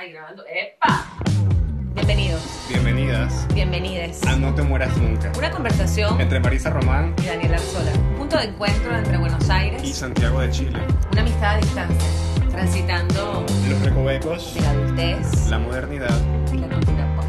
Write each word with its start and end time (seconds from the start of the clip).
Ay, 0.00 0.12
grabando. 0.12 0.42
¡Epa! 0.46 1.04
Bienvenidos, 1.92 2.40
Bienvenidas 2.70 3.46
bienvenides. 3.52 4.26
a 4.26 4.34
No 4.36 4.54
te 4.54 4.62
mueras 4.62 4.96
nunca. 4.96 5.30
Una 5.36 5.50
conversación 5.50 6.18
Entre 6.18 6.40
Marisa 6.40 6.70
Román 6.70 7.14
y 7.22 7.26
Daniel 7.26 7.52
Arzola. 7.52 7.92
Punto 8.16 8.38
de 8.38 8.44
encuentro 8.44 8.96
entre 8.96 9.18
Buenos 9.18 9.50
Aires 9.50 9.84
y 9.84 9.92
Santiago 9.92 10.40
de 10.40 10.50
Chile. 10.50 10.78
una 11.12 11.20
amistad 11.20 11.50
a 11.50 11.56
distancia, 11.58 12.08
transitando 12.50 13.44
Los 13.68 13.82
recovecos, 13.82 14.54
de 14.54 14.60
la 14.62 14.70
adultez 14.70 15.50
la 15.50 15.58
modernidad. 15.58 16.18
y 16.50 16.56
la 16.56 16.68
cultura 16.70 17.16
pop. 17.16 17.24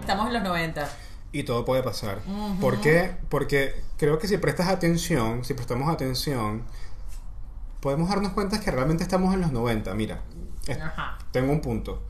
Estamos 0.00 0.28
en 0.28 0.32
los 0.32 0.42
90. 0.44 0.88
Y 1.32 1.42
todo 1.42 1.66
puede 1.66 1.82
pasar. 1.82 2.20
¿Por 2.58 2.80
qué? 2.80 3.12
Porque 3.28 3.74
creo 3.98 4.18
que 4.18 4.26
si 4.28 4.38
prestas 4.38 4.68
atención, 4.68 5.44
si 5.44 5.52
prestamos 5.52 5.92
atención, 5.92 6.64
podemos 7.80 8.08
darnos 8.08 8.32
cuenta 8.32 8.60
que 8.60 8.70
realmente 8.70 9.02
estamos 9.02 9.32
en 9.34 9.40
los 9.40 9.52
90. 9.52 9.94
Mira, 9.94 10.20
es- 10.66 10.78
tengo 11.32 11.52
un 11.52 11.60
punto. 11.60 12.02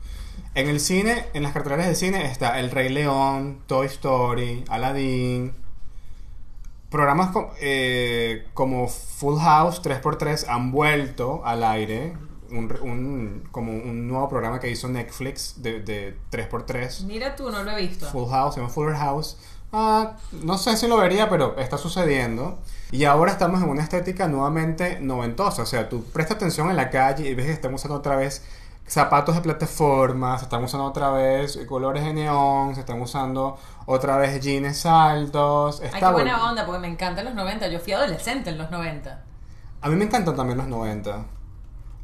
En 0.53 0.67
el 0.67 0.79
cine, 0.79 1.27
en 1.33 1.43
las 1.43 1.53
carteleras 1.53 1.87
del 1.87 1.95
cine 1.95 2.25
está 2.25 2.59
El 2.59 2.71
Rey 2.71 2.89
León, 2.89 3.61
Toy 3.67 3.87
Story, 3.87 4.65
Aladdin. 4.69 5.53
Programas 6.89 7.29
eh, 7.61 8.47
como 8.53 8.89
Full 8.89 9.39
House 9.39 9.81
3x3 9.81 10.47
han 10.49 10.71
vuelto 10.71 11.41
al 11.45 11.63
aire. 11.63 12.17
Un, 12.49 12.67
re- 12.67 12.81
un- 12.81 13.47
como 13.51 13.71
un 13.71 14.09
nuevo 14.09 14.27
programa 14.27 14.59
que 14.59 14.69
hizo 14.69 14.89
Netflix 14.89 15.61
de, 15.61 15.79
de 15.79 16.17
3x3. 16.31 17.03
Mira 17.05 17.33
tú, 17.37 17.49
no 17.49 17.63
lo 17.63 17.71
he 17.71 17.81
visto. 17.87 18.05
Full 18.07 18.29
House, 18.29 18.55
se 18.55 18.59
llama 18.59 18.73
Fuller 18.73 18.97
House. 18.97 19.37
Ah, 19.73 20.17
no 20.31 20.57
sé 20.57 20.75
si 20.75 20.87
lo 20.87 20.97
vería, 20.97 21.29
pero 21.29 21.57
está 21.57 21.77
sucediendo. 21.77 22.59
Y 22.91 23.05
ahora 23.05 23.31
estamos 23.31 23.61
en 23.61 23.69
una 23.69 23.83
estética 23.83 24.27
nuevamente 24.27 24.99
noventosa. 24.99 25.61
O 25.61 25.65
sea, 25.65 25.87
tú 25.87 26.03
presta 26.05 26.33
atención 26.33 26.69
en 26.69 26.75
la 26.75 26.89
calle 26.89 27.29
y 27.29 27.35
ves 27.35 27.45
que 27.45 27.53
están 27.53 27.73
usando 27.73 27.95
otra 27.95 28.15
vez 28.17 28.43
zapatos 28.85 29.35
de 29.35 29.41
plataforma, 29.41 30.37
se 30.37 30.43
están 30.43 30.63
usando 30.65 30.85
otra 30.85 31.11
vez 31.11 31.57
colores 31.67 32.03
de 32.03 32.13
neón, 32.13 32.75
se 32.75 32.81
están 32.81 33.01
usando 33.01 33.57
otra 33.85 34.17
vez 34.17 34.41
jeans 34.41 34.85
altos. 34.85 35.79
Ay, 35.79 35.87
Está 35.93 36.07
qué 36.07 36.13
buena 36.13 36.49
onda, 36.49 36.65
porque 36.65 36.81
me 36.81 36.87
encantan 36.89 37.23
los 37.23 37.33
90. 37.33 37.69
Yo 37.69 37.79
fui 37.79 37.93
adolescente 37.93 38.49
en 38.49 38.57
los 38.57 38.69
90. 38.69 39.23
A 39.81 39.89
mí 39.89 39.95
me 39.95 40.03
encantan 40.05 40.35
también 40.35 40.57
los 40.57 40.67
90. 40.67 41.25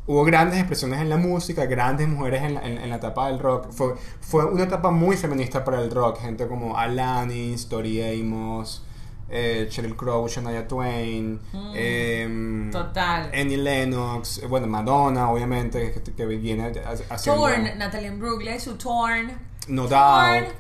Hubo 0.08 0.24
grandes 0.24 0.58
expresiones 0.58 1.02
en 1.02 1.10
la 1.10 1.18
música, 1.18 1.66
grandes 1.66 2.08
mujeres 2.08 2.42
en 2.44 2.56
la, 2.56 2.62
en- 2.66 2.78
en 2.78 2.90
la 2.90 2.96
etapa 2.96 3.28
del 3.28 3.40
rock. 3.40 3.70
Fue, 3.72 3.94
fue 4.22 4.46
una 4.46 4.64
etapa 4.64 4.90
muy 4.90 5.18
feminista 5.18 5.64
para 5.66 5.82
el 5.82 5.92
rock. 5.92 6.20
Gente 6.22 6.48
como 6.48 6.78
Alanis, 6.78 7.68
Tori 7.68 8.02
Amos, 8.22 8.84
eh, 9.30 9.68
Sheryl 9.70 9.98
Crow, 9.98 10.26
Shania 10.30 10.66
Twain, 10.66 11.40
em, 11.76 12.72
Total. 12.72 13.30
Annie 13.34 13.58
Lennox, 13.58 14.38
eh, 14.44 14.48
bueno, 14.48 14.68
Madonna, 14.68 15.30
obviamente, 15.30 15.92
que, 15.92 16.14
que 16.14 16.26
viene 16.26 16.72
haciendo... 17.10 17.42
Torn, 17.42 17.78
Natalie 17.78 18.08
Imbruglia, 18.08 18.58
su 18.60 18.76
Torn. 18.78 19.32
No 19.68 19.88
Torn. 19.88 20.44
Doubt. 20.46 20.56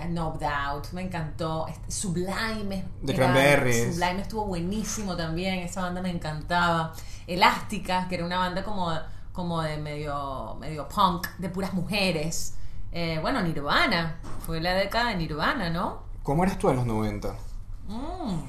Eh, 0.00 0.08
No 0.08 0.36
Doubt, 0.38 0.92
me 0.92 1.02
encantó. 1.02 1.66
Sublime. 1.88 2.84
Era- 3.06 3.14
Cranberries. 3.14 3.94
Sublime 3.94 4.22
estuvo 4.22 4.44
buenísimo 4.46 5.16
también, 5.16 5.60
esa 5.60 5.82
banda 5.82 6.00
me 6.02 6.10
encantaba. 6.10 6.92
Elástica, 7.26 8.06
que 8.08 8.14
era 8.16 8.24
una 8.24 8.38
banda 8.38 8.62
como, 8.62 8.92
como 9.32 9.60
de 9.62 9.76
medio, 9.78 10.56
medio 10.60 10.88
punk, 10.88 11.26
de 11.38 11.48
puras 11.48 11.72
mujeres. 11.74 12.54
Eh, 12.92 13.18
bueno, 13.20 13.42
Nirvana, 13.42 14.16
fue 14.46 14.60
la 14.60 14.74
década 14.74 15.10
de 15.10 15.16
Nirvana, 15.16 15.68
¿no? 15.70 16.02
¿Cómo 16.22 16.44
eres 16.44 16.58
tú 16.58 16.70
en 16.70 16.76
los 16.76 16.86
90? 16.86 17.34
Mm. 17.88 18.40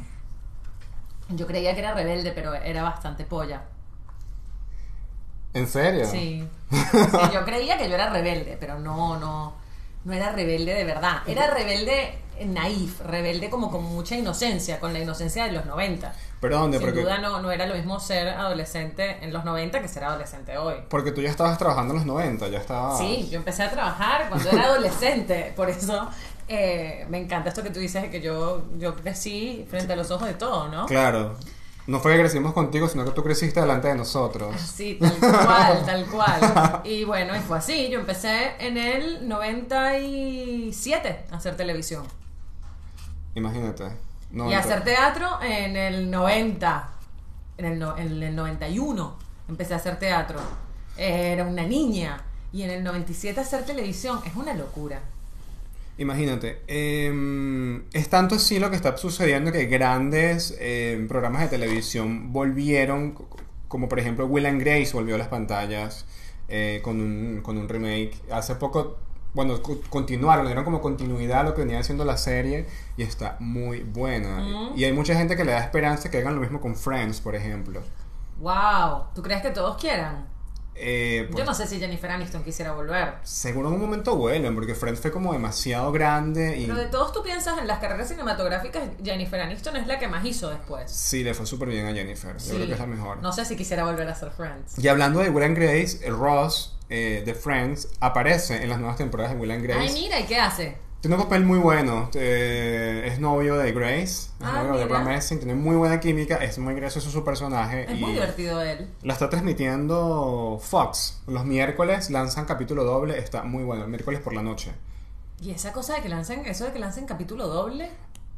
Yo 1.36 1.46
creía 1.48 1.74
que 1.74 1.80
era 1.80 1.94
rebelde, 1.94 2.32
pero 2.32 2.54
era 2.54 2.84
bastante 2.84 3.24
polla. 3.26 3.64
¿En 5.54 5.68
serio? 5.68 6.06
Sí. 6.06 6.48
Sí, 6.70 7.18
yo 7.34 7.44
creía 7.46 7.78
que 7.78 7.90
yo 7.90 7.96
era 7.96 8.10
rebelde, 8.12 8.56
pero 8.60 8.78
no, 8.80 9.18
no, 9.18 9.54
no 10.06 10.14
era 10.14 10.32
rebelde 10.32 10.74
de 10.74 10.84
verdad. 10.84 11.22
Era 11.28 11.48
rebelde 11.48 12.18
naif, 12.46 13.02
rebelde 13.02 13.50
como 13.50 13.70
con 13.70 13.84
mucha 13.84 14.16
inocencia, 14.16 14.80
con 14.80 14.94
la 14.94 15.00
inocencia 15.00 15.46
de 15.46 15.52
los 15.52 15.66
90. 15.66 16.14
¿Pero 16.40 16.58
dónde? 16.58 16.78
Sin 16.78 16.88
Porque, 16.88 17.02
duda 17.02 17.18
no, 17.18 17.42
no 17.42 17.52
era 17.52 17.66
lo 17.66 17.76
mismo 17.76 18.00
ser 18.00 18.30
adolescente 18.30 19.18
en 19.22 19.34
los 19.34 19.44
90 19.44 19.82
que 19.82 19.88
ser 19.88 20.06
adolescente 20.06 20.58
hoy. 20.58 20.76
porque 20.90 21.12
tú 21.12 21.22
ya 21.22 21.30
estabas 21.30 21.58
trabajando 21.58 21.94
en 21.94 22.00
los 22.00 22.06
90, 22.06 22.48
ya 22.48 22.60
estabas... 22.60 22.98
Sí, 22.98 23.28
yo 23.30 23.38
empecé 23.40 23.64
a 23.64 23.70
trabajar 23.70 24.30
cuando 24.30 24.50
era 24.50 24.66
adolescente, 24.66 25.52
por 25.56 25.70
eso 25.70 26.10
eh, 26.48 27.06
me 27.10 27.20
encanta 27.20 27.50
esto 27.50 27.62
que 27.62 27.72
tú 27.72 27.80
dices 27.80 28.04
de 28.04 28.10
que 28.10 28.22
yo, 28.22 28.64
yo 28.78 28.96
crecí 28.96 29.66
frente 29.70 29.94
a 29.94 29.96
los 29.96 30.10
ojos 30.12 30.28
de 30.28 30.34
todo, 30.34 30.70
¿no? 30.70 30.86
Claro. 30.86 31.36
No 31.90 32.00
fue 32.00 32.14
que 32.14 32.20
crecimos 32.20 32.54
contigo, 32.54 32.88
sino 32.88 33.04
que 33.04 33.12
tú 33.12 33.24
creciste 33.24 33.60
delante 33.62 33.88
de 33.88 33.96
nosotros. 33.96 34.56
Sí, 34.62 34.98
tal 35.02 35.18
cual, 35.18 35.84
tal 35.86 36.06
cual. 36.06 36.82
Y 36.84 37.04
bueno, 37.04 37.36
y 37.36 37.40
fue 37.40 37.58
así. 37.58 37.90
Yo 37.90 38.00
empecé 38.00 38.52
en 38.60 38.78
el 38.78 39.28
97 39.28 41.26
a 41.32 41.36
hacer 41.36 41.56
televisión. 41.58 42.04
Imagínate. 43.36 43.86
Y 44.32 44.54
a 44.54 44.60
hacer 44.60 44.84
teatro 44.84 45.42
en 45.42 45.76
el 45.76 46.12
90. 46.12 46.90
En 47.58 47.66
el, 47.66 47.80
no- 47.80 47.98
en 47.98 48.22
el 48.24 48.36
91 48.36 49.16
empecé 49.50 49.74
a 49.74 49.78
hacer 49.78 49.98
teatro. 49.98 50.40
Era 50.98 51.44
una 51.44 51.64
niña. 51.64 52.22
Y 52.52 52.64
en 52.64 52.70
el 52.72 52.84
97 52.84 53.40
a 53.40 53.44
hacer 53.44 53.66
televisión. 53.66 54.20
Es 54.26 54.36
una 54.36 54.54
locura. 54.54 55.02
Imagínate. 56.00 56.62
em, 56.68 57.84
es 57.94 58.10
tanto 58.10 58.36
así 58.36 58.58
lo 58.60 58.70
que 58.70 58.76
está 58.76 58.96
sucediendo 58.98 59.52
que 59.52 59.66
grandes 59.66 60.56
em, 60.60 61.08
programas 61.08 61.42
de 61.44 61.48
televisión 61.50 62.34
volvieron, 62.34 63.16
como 63.68 63.88
por 63.90 64.00
ejemplo 64.00 64.26
Will 64.26 64.46
and 64.48 64.60
Grace 64.62 64.92
volvió 64.94 65.16
a 65.16 65.18
las 65.18 65.28
pantallas 65.28 66.06
eh, 66.48 66.80
con, 66.84 67.00
un, 67.00 67.42
con 67.44 67.58
un 67.58 67.68
remake. 67.70 68.14
Hace 68.32 68.56
poco, 68.56 68.98
bueno, 69.34 69.62
co- 69.62 69.82
continuaron, 69.90 70.46
dieron 70.48 70.64
como 70.64 70.82
continuidad 70.82 71.42
a 71.42 71.44
lo 71.44 71.54
que 71.54 71.62
venía 71.62 71.80
haciendo 71.80 72.06
la 72.06 72.18
serie 72.18 72.66
y 72.98 73.04
está 73.04 73.36
muy 73.40 73.82
buena. 73.82 74.72
Y 74.76 74.86
hay 74.86 74.94
mucha 74.94 75.14
gente 75.16 75.36
que 75.36 75.44
le 75.46 75.52
da 75.52 75.60
esperanza 75.60 76.10
que 76.10 76.18
hagan 76.18 76.34
lo 76.36 76.42
mismo 76.42 76.60
con 76.62 76.76
Friends, 76.76 77.22
por 77.22 77.36
ejemplo. 77.36 77.82
¡Wow! 78.40 79.04
¿Tú 79.14 79.22
crees 79.22 79.42
que 79.42 79.52
todos 79.52 79.78
quieran? 79.78 80.28
Eh, 80.76 81.28
pues, 81.30 81.40
Yo 81.40 81.46
no 81.46 81.54
sé 81.54 81.68
si 81.68 81.78
Jennifer 81.80 82.10
Aniston 82.10 82.44
quisiera 82.44 82.72
volver. 82.72 83.16
Seguro 83.24 83.68
en 83.68 83.76
un 83.76 83.82
momento 83.82 84.16
vuelven, 84.16 84.56
porque 84.56 84.76
Friends 84.76 85.02
fue 85.02 85.12
como 85.12 85.34
demasiado 85.34 85.92
grande 85.92 86.58
y... 86.58 86.68
Pero 86.68 86.78
de 86.78 86.86
todos 86.86 87.12
tú 87.12 87.22
piensas 87.22 87.58
en 87.58 87.68
las 87.68 87.80
carreras 87.80 88.08
cinematográficas, 88.08 88.84
Jennifer 89.04 89.42
Aniston 89.42 89.76
es 89.76 89.88
la 89.88 90.00
que 90.00 90.08
más 90.08 90.24
hizo 90.26 90.50
después. 90.50 90.90
Sí, 90.90 91.24
le 91.24 91.34
fue 91.34 91.46
súper 91.46 91.70
bien 91.70 91.86
a 91.86 91.94
Jennifer. 91.94 92.38
Yo 92.38 92.56
creo 92.56 92.68
que 92.68 92.74
es 92.74 92.80
la 92.80 92.86
mejor. 92.86 93.22
No 93.22 93.34
sé 93.34 93.46
si 93.46 93.56
quisiera 93.56 93.84
volver 93.84 94.08
a 94.08 94.16
ser 94.16 94.32
Friends. 94.32 94.80
Y 94.80 94.88
hablando 94.88 95.20
de 95.20 95.30
Will 95.30 95.44
and 95.44 95.58
Grace, 95.58 96.10
Ross 96.10 96.78
eh, 96.90 97.24
de 97.26 97.34
Friends 97.34 97.90
aparece 98.00 98.64
en 98.64 98.70
las 98.70 98.80
nuevas 98.80 98.98
temporadas 98.98 99.34
de 99.34 99.40
Will 99.40 99.52
and 99.52 99.64
Grace. 99.64 99.80
Ay, 99.82 99.94
mira, 99.94 100.20
¿y 100.20 100.26
qué 100.26 100.40
hace? 100.40 100.89
Tiene 101.02 101.16
un 101.16 101.24
papel 101.24 101.46
muy 101.46 101.60
bueno. 101.60 102.10
eh, 102.14 103.04
es 103.06 103.20
novio 103.20 103.56
de 103.58 103.72
Grace. 103.72 104.04
Es 104.04 104.32
Ah, 104.42 104.64
novio 104.64 104.74
de. 104.74 104.80
Deborah 104.80 105.04
Messing. 105.04 105.38
Tiene 105.40 105.56
muy 105.56 105.78
buena 105.78 106.00
química. 106.02 106.36
Es 106.38 106.58
muy 106.60 106.74
gracioso 106.76 107.10
su 107.10 107.24
personaje. 107.24 107.86
Es 107.90 107.98
y 107.98 108.02
muy 108.02 108.12
divertido 108.14 108.62
él. 108.62 108.90
La 109.04 109.14
está 109.14 109.30
transmitiendo 109.30 110.60
Fox. 110.62 111.22
Los 111.28 111.46
miércoles 111.46 112.10
lanzan 112.10 112.46
capítulo 112.46 112.84
doble. 112.84 113.18
Está 113.18 113.44
muy 113.44 113.64
bueno. 113.64 113.86
El 113.86 113.90
miércoles 113.90 114.20
por 114.20 114.34
la 114.34 114.44
noche. 114.44 114.72
Y 115.42 115.52
esa 115.52 115.72
cosa 115.72 115.96
de 115.96 116.02
que 116.02 116.10
lancen, 116.10 116.46
eso 116.46 116.66
de 116.66 116.74
que 116.74 116.80
lancen 116.80 117.06
capítulo 117.06 117.48
doble. 117.48 117.90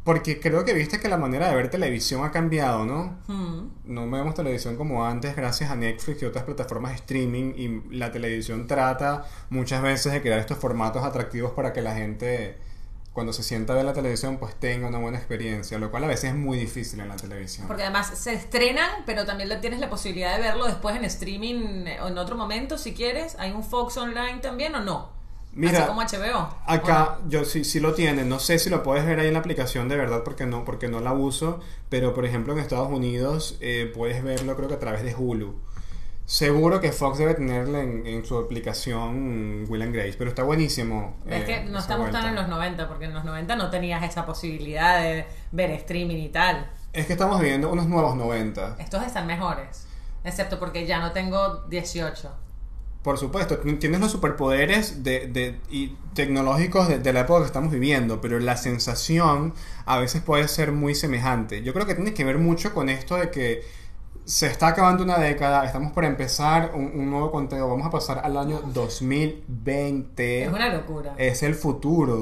Porque 0.04 0.40
creo 0.40 0.66
que 0.66 0.74
viste 0.74 1.00
que 1.00 1.08
la 1.10 1.18
manera 1.18 1.50
de 1.50 1.56
ver 1.56 1.70
televisión 1.70 2.26
ha 2.26 2.32
cambiado, 2.32 2.86
¿no? 2.86 3.20
hmm, 3.28 3.70
No 3.86 4.10
vemos 4.10 4.34
televisión 4.34 4.76
como 4.76 5.06
antes 5.06 5.36
gracias 5.36 5.70
a 5.70 5.76
Netflix 5.76 6.24
y 6.24 6.26
otras 6.26 6.44
plataformas 6.44 6.92
de 6.92 6.98
streaming 6.98 7.54
y 7.56 7.96
la 7.96 8.12
televisión 8.12 8.66
trata 8.66 9.26
muchas 9.50 9.82
veces 9.84 10.12
de 10.12 10.22
crear 10.22 10.40
estos 10.40 10.58
formatos 10.58 11.04
atractivos 11.04 11.52
para 11.52 11.72
que 11.72 11.82
la 11.82 11.94
gente 11.94 12.58
cuando 13.14 13.34
se 13.34 13.44
sienta 13.44 13.74
a 13.74 13.76
ver 13.76 13.86
la 13.86 13.94
televisión 13.94 14.38
pues 14.38 14.56
tenga 14.56 14.88
una 14.88 14.98
buena 14.98 15.18
experiencia, 15.18 15.78
lo 15.78 15.92
cual 15.92 16.06
a 16.06 16.08
veces 16.08 16.32
es 16.32 16.36
muy 16.36 16.58
difícil 16.58 17.00
en 17.02 17.10
la 17.10 17.18
televisión. 17.18 17.68
Porque 17.68 17.84
además 17.84 18.18
se 18.18 18.34
estrenan, 18.34 18.90
pero 19.06 19.26
también 19.26 19.50
tienes 19.60 19.82
la 19.82 19.90
posibilidad 19.90 20.36
de 20.38 20.42
verlo 20.42 20.66
después 20.66 20.96
en 20.96 21.04
streaming 21.06 21.88
eh, 21.88 22.00
o 22.02 22.08
en 22.08 22.18
otro 22.18 22.38
momento 22.38 22.78
si 22.78 22.94
quieres. 22.94 23.36
¿Hay 23.38 23.52
un 23.52 23.64
Fox 23.64 23.98
Online 23.98 24.40
también 24.40 24.74
o 24.76 24.80
no? 24.80 25.11
Mira, 25.54 25.80
Así 25.80 25.88
como 25.88 26.02
HBO. 26.02 26.56
Acá 26.66 27.20
yo 27.28 27.44
sí, 27.44 27.66
sí 27.66 27.80
lo 27.80 27.94
tiene, 27.94 28.24
no 28.24 28.40
sé 28.40 28.58
si 28.58 28.70
lo 28.70 28.84
puedes 28.84 29.06
ver 29.06 29.20
ahí 29.20 29.28
en 29.28 29.34
la 29.34 29.40
aplicación 29.40 29.90
de 29.90 29.98
verdad 29.98 30.24
porque 30.24 30.46
no, 30.46 30.64
porque 30.64 30.88
no 30.88 31.02
la 31.02 31.12
uso, 31.12 31.60
pero 31.90 32.14
por 32.14 32.26
ejemplo 32.26 32.54
en 32.54 32.60
Estados 32.60 32.90
Unidos 32.90 33.58
eh, 33.60 33.92
puedes 33.94 34.24
verlo 34.24 34.56
creo 34.56 34.70
que 34.70 34.76
a 34.76 34.80
través 34.80 35.04
de 35.04 35.14
Hulu. 35.14 35.60
Seguro 36.26 36.80
que 36.80 36.94
Fox 36.94 37.18
debe 37.18 37.34
tenerla 37.34 37.82
en, 37.82 38.08
en 38.08 38.26
su 38.26 38.38
aplicación 38.38 39.66
Will 39.68 39.82
and 39.82 39.94
Grace, 39.94 40.16
pero 40.18 40.30
está 40.30 40.44
buenísimo. 40.44 41.18
Es 41.28 41.42
eh, 41.42 41.46
que 41.46 41.64
no 41.66 41.80
estamos 41.80 42.10
tan 42.10 42.22
vuelta. 42.22 42.30
en 42.30 42.36
los 42.36 42.48
90, 42.48 42.88
porque 42.88 43.06
en 43.06 43.14
los 43.14 43.26
90 43.26 43.58
no 43.58 43.70
tenías 43.70 44.02
esa 44.04 44.26
posibilidad 44.26 45.02
de 45.02 45.26
ver 45.52 45.72
streaming 45.72 46.16
y 46.16 46.30
tal. 46.30 46.72
Es 46.94 47.06
que 47.06 47.14
estamos 47.14 47.38
viviendo 47.42 47.70
unos 47.70 47.88
nuevos 47.88 48.16
90. 48.16 48.78
Estos 48.80 49.04
están 49.04 49.28
mejores. 49.28 49.88
Excepto 50.24 50.58
porque 50.58 50.86
ya 50.86 51.00
no 51.00 51.12
tengo 51.12 51.66
18. 51.68 52.32
Por 53.04 53.18
supuesto, 53.18 53.58
tú 53.58 53.76
tienes 53.78 54.00
los 54.00 54.12
superpoderes 54.12 55.04
de, 55.04 55.28
de- 55.28 55.60
y 55.72 55.98
tecnológicos 56.14 56.88
de, 56.88 57.00
de 57.00 57.14
la 57.14 57.22
época 57.22 57.40
que 57.42 57.46
estamos 57.48 57.72
viviendo, 57.72 58.22
pero 58.22 58.40
la 58.40 58.58
sensación 58.58 59.54
a 59.86 59.98
veces 60.00 60.22
puede 60.22 60.48
ser 60.48 60.72
muy 60.72 60.94
semejante. 60.94 61.64
Yo 61.64 61.74
creo 61.74 61.88
que 61.88 61.96
tiene 61.96 62.14
que 62.14 62.24
ver 62.26 62.38
mucho 62.38 62.74
con 62.74 62.90
esto 62.90 63.16
de 63.16 63.32
que 63.32 63.64
Se 64.26 64.48
está 64.48 64.68
acabando 64.70 65.04
una 65.04 65.18
década, 65.20 65.66
estamos 65.66 65.94
por 65.94 66.06
empezar 66.06 66.72
un, 66.76 66.86
un 66.96 67.10
nuevo 67.12 67.32
conteo, 67.32 67.68
vamos 67.70 67.88
a 67.88 67.92
pasar 67.92 68.22
al 68.24 68.38
año 68.38 68.62
2020. 68.74 70.44
Es 70.44 70.50
una 70.50 70.70
locura. 70.74 71.14
Es 71.18 71.44
el 71.44 71.56
futuro. 71.56 72.18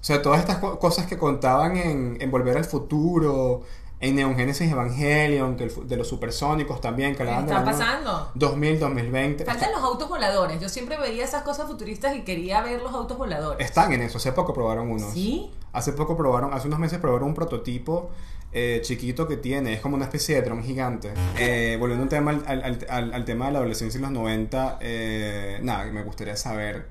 O 0.00 0.04
sea, 0.04 0.22
todas 0.22 0.40
estas 0.40 0.58
co- 0.58 0.78
cosas 0.78 1.06
que 1.06 1.18
contaban 1.18 1.76
en, 1.76 2.18
en 2.20 2.30
Volver 2.30 2.56
al 2.56 2.64
Futuro, 2.64 3.62
en 4.00 4.14
Neon 4.14 4.36
Genesis 4.36 4.70
Evangelion, 4.70 5.56
que 5.56 5.64
el 5.64 5.88
de 5.88 5.96
los 5.96 6.06
supersónicos 6.06 6.80
también, 6.80 7.12
que 7.12 7.18
¿Qué 7.18 7.22
hablaban 7.24 7.46
del 7.46 7.56
está 7.56 7.64
pasando? 7.70 8.30
2000, 8.34 8.78
2020. 8.78 9.44
Faltan 9.44 9.72
los 9.72 9.82
autos 9.82 10.08
voladores. 10.08 10.60
Yo 10.60 10.68
siempre 10.68 10.96
veía 10.98 11.24
esas 11.24 11.42
cosas 11.42 11.66
futuristas 11.66 12.14
y 12.14 12.22
quería 12.22 12.60
ver 12.62 12.80
los 12.80 12.92
autos 12.94 13.18
voladores. 13.18 13.66
Están 13.66 13.92
en 13.92 14.02
eso, 14.02 14.18
hace 14.18 14.32
poco 14.32 14.54
probaron 14.54 14.90
unos. 14.90 15.12
¿Sí? 15.12 15.50
Hace 15.72 15.92
poco 15.92 16.16
probaron, 16.16 16.54
hace 16.54 16.68
unos 16.68 16.78
meses 16.78 16.98
probaron 17.00 17.28
un 17.28 17.34
prototipo 17.34 18.10
eh, 18.52 18.80
chiquito 18.82 19.26
que 19.28 19.36
tiene, 19.36 19.74
es 19.74 19.80
como 19.80 19.96
una 19.96 20.04
especie 20.04 20.36
de 20.36 20.42
dron 20.42 20.62
gigante. 20.62 21.12
Eh, 21.36 21.76
volviendo 21.80 22.04
un 22.04 22.08
tema 22.08 22.30
al, 22.30 22.44
al- 22.88 23.12
al- 23.12 23.24
tema 23.24 23.46
de 23.46 23.52
la 23.52 23.58
adolescencia 23.58 23.98
en 23.98 24.02
los 24.02 24.10
90, 24.12 24.78
eh, 24.80 25.58
nada, 25.62 25.84
me 25.86 26.02
gustaría 26.04 26.36
saber 26.36 26.86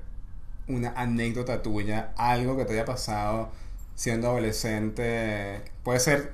una 0.68 0.92
anécdota 0.94 1.62
tuya, 1.62 2.12
algo 2.16 2.56
que 2.56 2.66
te 2.66 2.74
haya 2.74 2.84
pasado 2.84 3.48
siendo 3.94 4.28
adolescente. 4.28 5.62
Puede 5.82 5.98
ser 6.00 6.32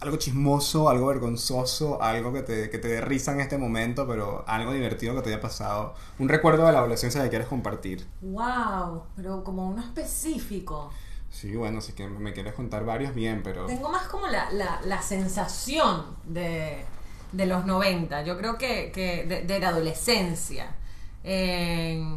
algo 0.00 0.16
chismoso, 0.18 0.88
algo 0.88 1.06
vergonzoso, 1.06 2.02
algo 2.02 2.32
que 2.32 2.42
te, 2.42 2.70
que 2.70 2.78
te 2.78 2.88
dé 2.88 3.00
risa 3.00 3.32
en 3.32 3.40
este 3.40 3.58
momento, 3.58 4.06
pero 4.06 4.44
algo 4.46 4.72
divertido 4.72 5.14
que 5.14 5.22
te 5.22 5.30
haya 5.30 5.40
pasado. 5.40 5.94
Un 6.18 6.28
recuerdo 6.28 6.66
de 6.66 6.72
la 6.72 6.78
adolescencia 6.80 7.22
que 7.22 7.30
quieres 7.30 7.48
compartir. 7.48 8.06
Wow, 8.22 9.04
pero 9.14 9.44
como 9.44 9.68
uno 9.68 9.80
específico. 9.82 10.90
Sí, 11.30 11.54
bueno, 11.56 11.80
si 11.80 11.92
que 11.94 12.06
me 12.08 12.32
quieres 12.32 12.54
contar 12.54 12.84
varios, 12.84 13.14
bien, 13.14 13.42
pero... 13.42 13.66
Tengo 13.66 13.88
más 13.88 14.06
como 14.06 14.26
la, 14.28 14.50
la, 14.52 14.80
la 14.84 15.02
sensación 15.02 16.16
de, 16.24 16.84
de 17.32 17.46
los 17.46 17.66
90. 17.66 18.22
Yo 18.22 18.38
creo 18.38 18.56
que, 18.56 18.92
que 18.92 19.24
de, 19.24 19.42
de 19.42 19.58
la 19.60 19.68
adolescencia. 19.68 20.76
Eh, 21.24 22.16